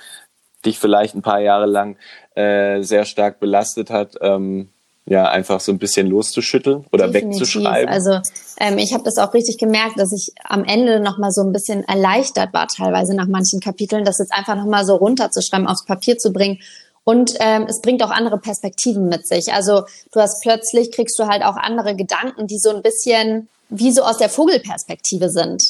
dich 0.64 0.78
vielleicht 0.78 1.14
ein 1.14 1.22
paar 1.22 1.40
Jahre 1.40 1.66
lang 1.66 1.96
äh, 2.34 2.82
sehr 2.82 3.04
stark 3.04 3.40
belastet 3.40 3.90
hat, 3.90 4.16
ähm, 4.20 4.70
ja, 5.06 5.28
einfach 5.28 5.60
so 5.60 5.70
ein 5.70 5.78
bisschen 5.78 6.06
loszuschütteln 6.06 6.86
oder 6.90 7.08
Definitiv. 7.08 7.42
wegzuschreiben. 7.42 7.92
Also 7.92 8.20
ähm, 8.58 8.78
ich 8.78 8.94
habe 8.94 9.04
das 9.04 9.18
auch 9.18 9.34
richtig 9.34 9.58
gemerkt, 9.58 9.98
dass 9.98 10.12
ich 10.12 10.32
am 10.44 10.64
Ende 10.64 10.98
nochmal 11.00 11.30
so 11.30 11.42
ein 11.42 11.52
bisschen 11.52 11.84
erleichtert 11.84 12.54
war, 12.54 12.68
teilweise 12.68 13.14
nach 13.14 13.26
manchen 13.26 13.60
Kapiteln, 13.60 14.04
das 14.04 14.18
jetzt 14.18 14.32
einfach 14.32 14.56
nochmal 14.56 14.86
so 14.86 14.96
runterzuschreiben, 14.96 15.66
aufs 15.66 15.84
Papier 15.84 16.16
zu 16.16 16.32
bringen. 16.32 16.58
Und 17.04 17.34
ähm, 17.40 17.66
es 17.68 17.82
bringt 17.82 18.02
auch 18.02 18.10
andere 18.10 18.38
Perspektiven 18.38 19.08
mit 19.10 19.28
sich. 19.28 19.52
Also 19.52 19.82
du 20.12 20.20
hast 20.20 20.40
plötzlich, 20.42 20.90
kriegst 20.90 21.18
du 21.18 21.26
halt 21.26 21.42
auch 21.44 21.56
andere 21.56 21.94
Gedanken, 21.94 22.46
die 22.46 22.58
so 22.58 22.70
ein 22.70 22.80
bisschen 22.80 23.48
wie 23.68 23.92
so 23.92 24.02
aus 24.02 24.16
der 24.16 24.30
Vogelperspektive 24.30 25.28
sind. 25.28 25.62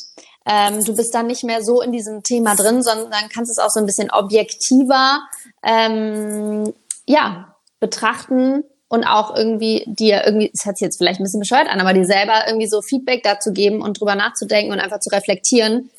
Ähm, 0.46 0.84
du 0.84 0.94
bist 0.94 1.12
dann 1.12 1.26
nicht 1.26 1.42
mehr 1.42 1.64
so 1.64 1.80
in 1.80 1.90
diesem 1.90 2.22
Thema 2.22 2.54
drin, 2.54 2.84
sondern 2.84 3.28
kannst 3.32 3.50
es 3.50 3.58
auch 3.58 3.70
so 3.70 3.80
ein 3.80 3.86
bisschen 3.86 4.10
objektiver 4.12 5.20
ähm, 5.64 6.72
ja, 7.06 7.56
betrachten 7.80 8.62
und 8.94 9.04
auch 9.04 9.36
irgendwie 9.36 9.84
dir 9.86 10.22
irgendwie, 10.24 10.50
es 10.54 10.64
hört 10.64 10.78
sich 10.78 10.86
jetzt 10.86 10.96
vielleicht 10.96 11.20
ein 11.20 11.24
bisschen 11.24 11.40
bescheuert 11.40 11.68
an, 11.68 11.80
aber 11.80 11.92
dir 11.92 12.06
selber 12.06 12.46
irgendwie 12.46 12.68
so 12.68 12.80
Feedback 12.80 13.22
dazu 13.22 13.52
geben 13.52 13.82
und 13.82 14.00
drüber 14.00 14.14
nachzudenken 14.14 14.72
und 14.72 14.80
einfach 14.80 15.00
zu 15.00 15.10
reflektieren, 15.10 15.90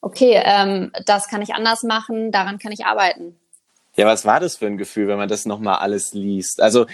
okay, 0.00 0.40
ähm, 0.44 0.90
das 1.06 1.28
kann 1.28 1.42
ich 1.42 1.54
anders 1.54 1.82
machen, 1.82 2.32
daran 2.32 2.58
kann 2.58 2.72
ich 2.72 2.84
arbeiten. 2.84 3.36
Ja, 3.98 4.06
was 4.06 4.24
war 4.24 4.38
das 4.38 4.56
für 4.56 4.66
ein 4.66 4.78
Gefühl, 4.78 5.08
wenn 5.08 5.18
man 5.18 5.28
das 5.28 5.44
nochmal 5.44 5.78
alles 5.78 6.14
liest? 6.14 6.62
Also 6.62 6.86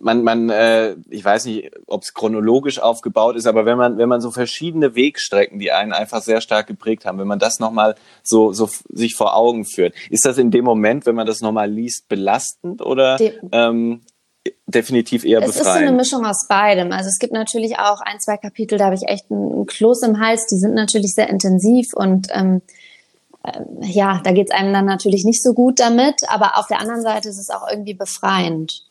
man, 0.00 0.24
man, 0.24 0.50
äh, 0.50 0.96
ich 1.08 1.24
weiß 1.24 1.44
nicht, 1.44 1.70
ob 1.86 2.02
es 2.02 2.14
chronologisch 2.14 2.80
aufgebaut 2.80 3.36
ist, 3.36 3.46
aber 3.46 3.64
wenn 3.64 3.78
man, 3.78 3.96
wenn 3.96 4.08
man 4.08 4.20
so 4.20 4.32
verschiedene 4.32 4.96
Wegstrecken, 4.96 5.60
die 5.60 5.70
einen 5.70 5.92
einfach 5.92 6.20
sehr 6.20 6.40
stark 6.40 6.66
geprägt 6.66 7.06
haben, 7.06 7.18
wenn 7.20 7.28
man 7.28 7.38
das 7.38 7.60
nochmal 7.60 7.94
so, 8.24 8.52
so 8.52 8.68
sich 8.88 9.14
vor 9.14 9.36
Augen 9.36 9.64
führt, 9.64 9.94
ist 10.10 10.26
das 10.26 10.36
in 10.36 10.50
dem 10.50 10.64
Moment, 10.64 11.06
wenn 11.06 11.14
man 11.14 11.28
das 11.28 11.42
nochmal 11.42 11.70
liest, 11.70 12.08
belastend 12.08 12.82
oder 12.82 13.18
ähm, 13.52 14.00
definitiv 14.66 15.24
eher 15.24 15.40
befreien. 15.40 15.50
Es 15.50 15.66
ist 15.66 15.72
so 15.72 15.78
eine 15.78 15.92
Mischung 15.92 16.26
aus 16.26 16.48
beidem. 16.48 16.92
Also 16.92 17.08
es 17.08 17.18
gibt 17.18 17.32
natürlich 17.32 17.78
auch 17.78 18.00
ein, 18.00 18.20
zwei 18.20 18.36
Kapitel, 18.36 18.78
da 18.78 18.86
habe 18.86 18.94
ich 18.94 19.08
echt 19.08 19.30
einen 19.30 19.66
Kloß 19.66 20.02
im 20.02 20.20
Hals. 20.20 20.46
Die 20.46 20.56
sind 20.56 20.74
natürlich 20.74 21.14
sehr 21.14 21.28
intensiv 21.28 21.92
und 21.94 22.28
ähm, 22.32 22.62
äh, 23.44 23.60
ja, 23.82 24.20
da 24.24 24.32
geht 24.32 24.50
es 24.50 24.56
einem 24.56 24.72
dann 24.72 24.86
natürlich 24.86 25.24
nicht 25.24 25.42
so 25.42 25.52
gut 25.54 25.80
damit. 25.80 26.16
Aber 26.28 26.58
auf 26.58 26.66
der 26.66 26.80
anderen 26.80 27.02
Seite 27.02 27.28
ist 27.28 27.38
es 27.38 27.50
auch 27.50 27.68
irgendwie 27.70 27.94
befreiend. 27.94 28.82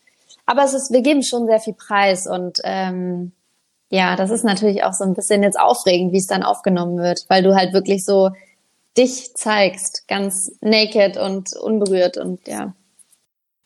Aber 0.45 0.63
es 0.63 0.73
ist, 0.73 0.91
wir 0.91 1.01
geben 1.01 1.23
schon 1.23 1.47
sehr 1.47 1.59
viel 1.59 1.73
Preis 1.73 2.27
und 2.27 2.59
ähm, 2.63 3.31
ja, 3.89 4.15
das 4.15 4.31
ist 4.31 4.43
natürlich 4.43 4.83
auch 4.83 4.93
so 4.93 5.03
ein 5.03 5.13
bisschen 5.13 5.43
jetzt 5.43 5.59
aufregend, 5.59 6.13
wie 6.13 6.17
es 6.17 6.27
dann 6.27 6.43
aufgenommen 6.43 6.97
wird, 6.97 7.25
weil 7.27 7.43
du 7.43 7.55
halt 7.55 7.73
wirklich 7.73 8.05
so 8.05 8.31
dich 8.97 9.33
zeigst, 9.35 10.07
ganz 10.07 10.51
naked 10.61 11.17
und 11.17 11.55
unberührt 11.55 12.17
und 12.17 12.47
ja. 12.47 12.73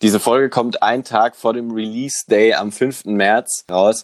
Diese 0.02 0.20
Folge 0.20 0.50
kommt 0.50 0.84
einen 0.84 1.04
Tag 1.04 1.36
vor 1.36 1.54
dem 1.54 1.72
Release 1.72 2.26
Day 2.30 2.54
am 2.54 2.72
5. 2.72 3.06
März 3.06 3.66
raus. 3.70 4.04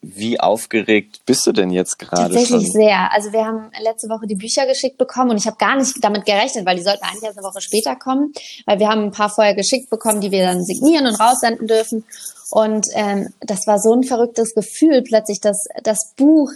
Wie 0.00 0.40
aufgeregt 0.40 1.20
bist 1.26 1.46
du 1.46 1.52
denn 1.52 1.70
jetzt 1.70 1.98
gerade? 1.98 2.34
Tatsächlich 2.34 2.62
schon? 2.62 2.72
sehr. 2.72 3.12
Also 3.12 3.32
wir 3.32 3.44
haben 3.44 3.70
letzte 3.82 4.08
Woche 4.08 4.26
die 4.26 4.34
Bücher 4.34 4.66
geschickt 4.66 4.96
bekommen 4.96 5.30
und 5.30 5.36
ich 5.36 5.46
habe 5.46 5.56
gar 5.58 5.76
nicht 5.76 5.92
damit 6.02 6.24
gerechnet, 6.24 6.64
weil 6.64 6.76
die 6.76 6.82
sollten 6.82 7.04
eigentlich 7.04 7.24
erst 7.24 7.38
eine 7.38 7.46
Woche 7.46 7.60
später 7.60 7.96
kommen, 7.96 8.32
weil 8.64 8.78
wir 8.78 8.88
haben 8.88 9.04
ein 9.04 9.10
paar 9.10 9.28
vorher 9.28 9.54
geschickt 9.54 9.90
bekommen, 9.90 10.20
die 10.20 10.30
wir 10.30 10.44
dann 10.44 10.64
signieren 10.64 11.06
und 11.06 11.20
raussenden 11.20 11.66
dürfen. 11.66 12.04
Und 12.50 12.86
ähm, 12.94 13.34
das 13.40 13.66
war 13.66 13.78
so 13.78 13.92
ein 13.92 14.04
verrücktes 14.04 14.54
Gefühl, 14.54 15.02
plötzlich 15.02 15.40
dass 15.40 15.66
das 15.82 16.12
Buch, 16.16 16.52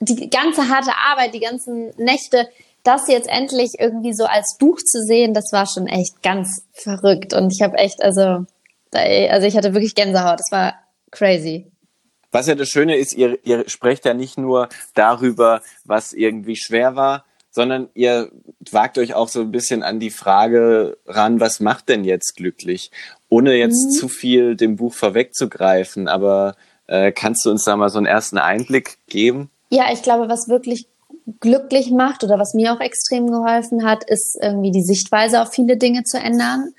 die 0.00 0.28
ganze 0.28 0.68
harte 0.68 0.92
Arbeit, 1.10 1.34
die 1.34 1.40
ganzen 1.40 1.92
Nächte 1.96 2.48
das 2.82 3.08
jetzt 3.08 3.28
endlich 3.28 3.78
irgendwie 3.78 4.12
so 4.12 4.24
als 4.24 4.56
Buch 4.58 4.78
zu 4.78 5.02
sehen, 5.02 5.34
das 5.34 5.52
war 5.52 5.66
schon 5.66 5.86
echt 5.86 6.22
ganz 6.22 6.64
verrückt. 6.72 7.32
Und 7.32 7.52
ich 7.52 7.62
habe 7.62 7.78
echt, 7.78 8.02
also, 8.02 8.44
also 8.92 9.46
ich 9.46 9.56
hatte 9.56 9.74
wirklich 9.74 9.94
Gänsehaut. 9.94 10.40
Das 10.40 10.50
war 10.50 10.74
crazy. 11.10 11.70
Was 12.32 12.46
ja 12.46 12.54
das 12.54 12.68
Schöne 12.68 12.96
ist, 12.96 13.12
ihr, 13.12 13.38
ihr 13.44 13.68
sprecht 13.68 14.04
ja 14.04 14.14
nicht 14.14 14.38
nur 14.38 14.68
darüber, 14.94 15.60
was 15.84 16.12
irgendwie 16.12 16.56
schwer 16.56 16.96
war, 16.96 17.24
sondern 17.50 17.90
ihr 17.94 18.30
wagt 18.70 18.96
euch 18.96 19.14
auch 19.14 19.28
so 19.28 19.42
ein 19.42 19.52
bisschen 19.52 19.82
an 19.82 20.00
die 20.00 20.10
Frage 20.10 20.96
ran, 21.06 21.38
was 21.38 21.60
macht 21.60 21.90
denn 21.90 22.04
jetzt 22.04 22.36
glücklich? 22.36 22.90
Ohne 23.28 23.54
jetzt 23.54 23.84
mhm. 23.84 23.90
zu 23.90 24.08
viel 24.08 24.56
dem 24.56 24.76
Buch 24.76 24.94
vorwegzugreifen, 24.94 26.08
aber 26.08 26.56
äh, 26.86 27.12
kannst 27.12 27.44
du 27.44 27.50
uns 27.50 27.64
da 27.64 27.76
mal 27.76 27.90
so 27.90 27.98
einen 27.98 28.06
ersten 28.06 28.38
Einblick 28.38 28.96
geben? 29.06 29.50
Ja, 29.68 29.92
ich 29.92 30.02
glaube, 30.02 30.30
was 30.30 30.48
wirklich 30.48 30.86
glücklich 31.40 31.90
macht 31.90 32.24
oder 32.24 32.38
was 32.38 32.54
mir 32.54 32.72
auch 32.72 32.80
extrem 32.80 33.30
geholfen 33.30 33.84
hat, 33.84 34.04
ist 34.04 34.38
irgendwie 34.40 34.70
die 34.70 34.82
Sichtweise 34.82 35.42
auf 35.42 35.50
viele 35.52 35.76
Dinge 35.76 36.04
zu 36.04 36.18
ändern. 36.18 36.72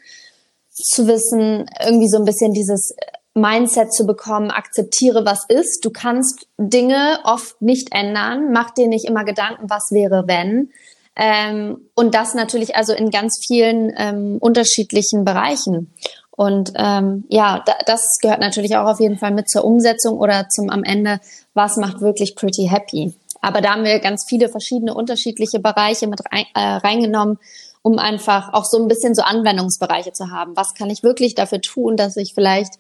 Zu 0.71 1.07
wissen, 1.07 1.69
irgendwie 1.85 2.09
so 2.09 2.17
ein 2.17 2.25
bisschen 2.25 2.53
dieses 2.53 2.95
Mindset 3.35 3.93
zu 3.93 4.05
bekommen, 4.05 4.51
akzeptiere, 4.51 5.25
was 5.25 5.45
ist. 5.47 5.85
Du 5.85 5.91
kannst 5.91 6.47
Dinge 6.57 7.19
oft 7.23 7.61
nicht 7.61 7.93
ändern. 7.93 8.51
Mach 8.51 8.71
dir 8.71 8.87
nicht 8.87 9.05
immer 9.05 9.23
Gedanken, 9.23 9.69
was 9.69 9.91
wäre, 9.91 10.23
wenn. 10.27 10.71
Ähm, 11.15 11.89
und 11.95 12.15
das 12.15 12.33
natürlich 12.33 12.75
also 12.75 12.93
in 12.93 13.11
ganz 13.11 13.39
vielen 13.45 13.93
ähm, 13.97 14.37
unterschiedlichen 14.39 15.25
Bereichen. 15.25 15.93
Und 16.31 16.73
ähm, 16.75 17.25
ja, 17.29 17.61
da, 17.65 17.73
das 17.85 18.17
gehört 18.19 18.39
natürlich 18.39 18.75
auch 18.75 18.87
auf 18.87 18.99
jeden 18.99 19.17
Fall 19.17 19.31
mit 19.31 19.49
zur 19.49 19.63
Umsetzung 19.63 20.17
oder 20.17 20.49
zum 20.49 20.71
am 20.71 20.83
Ende, 20.83 21.19
was 21.53 21.77
macht 21.77 22.01
wirklich 22.01 22.35
pretty 22.35 22.67
happy. 22.67 23.13
Aber 23.43 23.59
da 23.59 23.73
haben 23.73 23.83
wir 23.83 23.99
ganz 23.99 24.25
viele 24.25 24.47
verschiedene 24.47 24.93
unterschiedliche 24.93 25.59
Bereiche 25.59 26.07
mit 26.07 26.21
rein, 26.31 26.45
äh, 26.55 26.77
reingenommen, 26.77 27.39
um 27.81 27.99
einfach 27.99 28.53
auch 28.53 28.63
so 28.63 28.81
ein 28.81 28.87
bisschen 28.87 29.13
so 29.15 29.21
Anwendungsbereiche 29.21 30.13
zu 30.13 30.31
haben. 30.31 30.55
Was 30.55 30.73
kann 30.75 30.89
ich 30.89 31.03
wirklich 31.03 31.35
dafür 31.35 31.59
tun, 31.59 31.97
dass 31.97 32.15
ich 32.15 32.33
vielleicht 32.33 32.75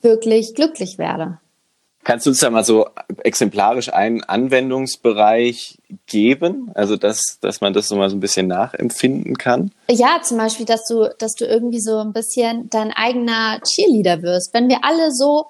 wirklich 0.00 0.54
glücklich 0.54 0.96
werde? 0.96 1.38
Kannst 2.04 2.24
du 2.24 2.30
uns 2.30 2.40
da 2.40 2.48
mal 2.48 2.64
so 2.64 2.86
exemplarisch 3.18 3.92
einen 3.92 4.24
Anwendungsbereich 4.24 5.76
geben? 6.06 6.70
Also, 6.74 6.96
dass, 6.96 7.38
dass 7.42 7.60
man 7.60 7.74
das 7.74 7.88
so 7.88 7.96
mal 7.96 8.08
so 8.08 8.16
ein 8.16 8.20
bisschen 8.20 8.46
nachempfinden 8.46 9.36
kann? 9.36 9.72
Ja, 9.90 10.20
zum 10.22 10.38
Beispiel, 10.38 10.64
dass 10.64 10.86
du, 10.86 11.14
dass 11.18 11.34
du 11.34 11.44
irgendwie 11.44 11.80
so 11.80 11.98
ein 11.98 12.14
bisschen 12.14 12.70
dein 12.70 12.92
eigener 12.92 13.60
Cheerleader 13.60 14.22
wirst. 14.22 14.54
Wenn 14.54 14.70
wir 14.70 14.78
alle 14.84 15.12
so 15.12 15.48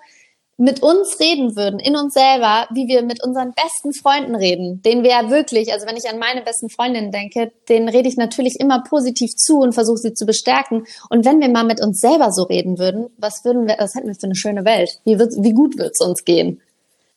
mit 0.61 0.83
uns 0.83 1.21
reden 1.21 1.55
würden, 1.55 1.79
in 1.79 1.95
uns 1.95 2.15
selber, 2.15 2.67
wie 2.73 2.89
wir 2.89 3.03
mit 3.05 3.23
unseren 3.25 3.53
besten 3.53 3.93
Freunden 3.93 4.35
reden, 4.35 4.83
denen 4.83 5.05
wir 5.05 5.11
ja 5.11 5.31
wirklich, 5.31 5.73
also 5.73 5.87
wenn 5.87 5.97
ich 5.97 6.11
an 6.11 6.19
meine 6.19 6.43
besten 6.43 6.69
Freundinnen 6.69 7.13
denke, 7.13 7.53
denen 7.69 7.89
rede 7.89 8.09
ich 8.09 8.17
natürlich 8.17 8.59
immer 8.59 8.83
positiv 8.83 9.37
zu 9.37 9.61
und 9.61 9.73
versuche 9.73 9.99
sie 9.99 10.15
zu 10.15 10.27
bestärken. 10.27 10.85
Und 11.11 11.25
wenn 11.25 11.41
wir 11.41 11.49
mal 11.49 11.63
mit 11.63 11.81
uns 11.81 12.01
selber 12.01 12.33
so 12.33 12.43
reden 12.43 12.77
würden, 12.77 13.09
was 13.19 13.45
würden 13.45 13.69
wir, 13.69 13.77
was 13.79 13.95
hätten 13.95 14.09
wir 14.09 14.17
für 14.17 14.25
eine 14.25 14.35
schöne 14.35 14.65
Welt? 14.65 14.99
Wie, 15.05 15.21
wird, 15.21 15.33
wie 15.39 15.53
gut 15.53 15.79
wird's 15.79 16.01
uns 16.01 16.25
gehen? 16.25 16.61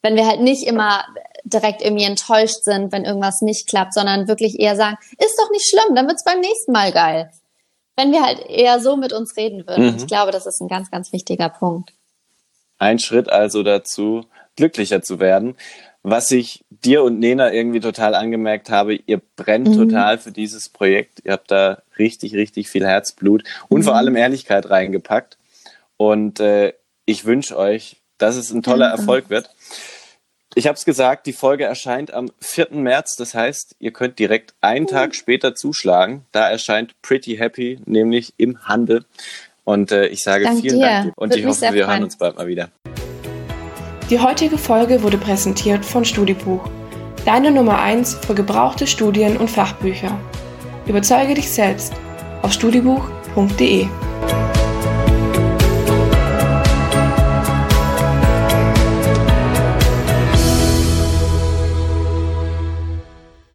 Wenn 0.04 0.16
wir 0.16 0.28
halt 0.28 0.42
nicht 0.42 0.68
immer 0.68 1.04
direkt 1.44 1.82
irgendwie 1.82 2.06
enttäuscht 2.06 2.64
sind, 2.64 2.92
wenn 2.92 3.06
irgendwas 3.06 3.42
nicht 3.42 3.68
klappt, 3.68 3.96
sondern 3.96 4.28
wirklich 4.28 4.60
eher 4.60 4.76
sagen, 4.76 4.98
ist 5.18 5.40
doch 5.40 5.50
nicht 5.50 5.68
schlimm, 5.68 5.96
dann 5.96 6.08
wird's 6.08 6.24
beim 6.24 6.42
nächsten 6.42 6.72
Mal 6.72 6.92
geil. 6.92 7.32
Wenn 7.96 8.12
wir 8.12 8.24
halt 8.24 8.46
eher 8.48 8.80
so 8.80 8.98
mit 8.98 9.14
uns 9.14 9.36
reden 9.36 9.68
würden. 9.68 9.94
Mhm. 9.94 9.98
Ich 9.98 10.06
glaube, 10.06 10.32
das 10.32 10.46
ist 10.46 10.62
ein 10.62 10.68
ganz, 10.68 10.92
ganz 10.92 11.12
wichtiger 11.12 11.50
Punkt. 11.50 11.92
Ein 12.82 12.98
Schritt 12.98 13.30
also 13.30 13.62
dazu, 13.62 14.26
glücklicher 14.56 15.04
zu 15.04 15.20
werden. 15.20 15.56
Was 16.02 16.32
ich 16.32 16.66
dir 16.72 17.04
und 17.04 17.20
Nena 17.20 17.54
irgendwie 17.54 17.80
total 17.80 18.16
angemerkt 18.16 18.72
habe, 18.72 18.96
ihr 18.96 19.22
brennt 19.36 19.68
mhm. 19.68 19.74
total 19.76 20.18
für 20.18 20.32
dieses 20.32 20.68
Projekt. 20.68 21.22
Ihr 21.24 21.34
habt 21.34 21.52
da 21.52 21.84
richtig, 22.00 22.34
richtig 22.34 22.72
viel 22.72 22.84
Herzblut 22.84 23.44
und 23.70 23.82
mhm. 23.82 23.84
vor 23.84 23.96
allem 23.96 24.16
Ehrlichkeit 24.16 24.68
reingepackt. 24.72 25.38
Und 25.98 26.40
äh, 26.40 26.74
ich 27.06 27.26
wünsche 27.26 27.56
euch, 27.56 27.98
dass 28.18 28.36
es 28.36 28.50
ein 28.50 28.64
toller 28.64 28.88
Erfolg 28.88 29.30
wird. 29.30 29.52
Ich 30.56 30.66
habe 30.66 30.76
es 30.76 30.84
gesagt, 30.84 31.28
die 31.28 31.34
Folge 31.34 31.66
erscheint 31.66 32.12
am 32.12 32.32
4. 32.40 32.70
März. 32.72 33.16
Das 33.16 33.36
heißt, 33.36 33.76
ihr 33.78 33.94
könnt 33.94 34.18
direkt 34.18 34.56
einen 34.60 34.88
Tag 34.88 35.14
später 35.14 35.54
zuschlagen. 35.54 36.26
Da 36.32 36.50
erscheint 36.50 37.00
Pretty 37.04 37.38
Happy, 37.38 37.80
nämlich 37.86 38.34
im 38.38 38.68
Handel. 38.68 39.06
Und 39.64 39.92
äh, 39.92 40.08
ich 40.08 40.24
sage 40.24 40.46
Dank 40.46 40.62
vielen 40.62 40.80
dir. 40.80 40.86
Dank 40.86 41.14
und 41.18 41.30
Würde 41.30 41.40
ich 41.40 41.46
hoffe, 41.48 41.62
wir 41.62 41.70
freuen. 41.70 41.88
hören 41.88 42.04
uns 42.04 42.18
bald 42.18 42.38
mal 42.38 42.48
wieder. 42.48 42.70
Die 44.10 44.20
heutige 44.20 44.58
Folge 44.58 45.04
wurde 45.04 45.18
präsentiert 45.18 45.86
von 45.86 46.04
Studibuch, 46.04 46.68
deine 47.26 47.52
Nummer 47.52 47.80
1 47.80 48.16
für 48.16 48.36
gebrauchte 48.36 48.86
Studien 48.88 49.38
und 49.38 49.50
Fachbücher. 49.50 50.18
Überzeuge 50.86 51.36
dich 51.36 51.50
selbst 51.50 51.94
auf 52.42 52.52
studibuch.de. 52.52 53.88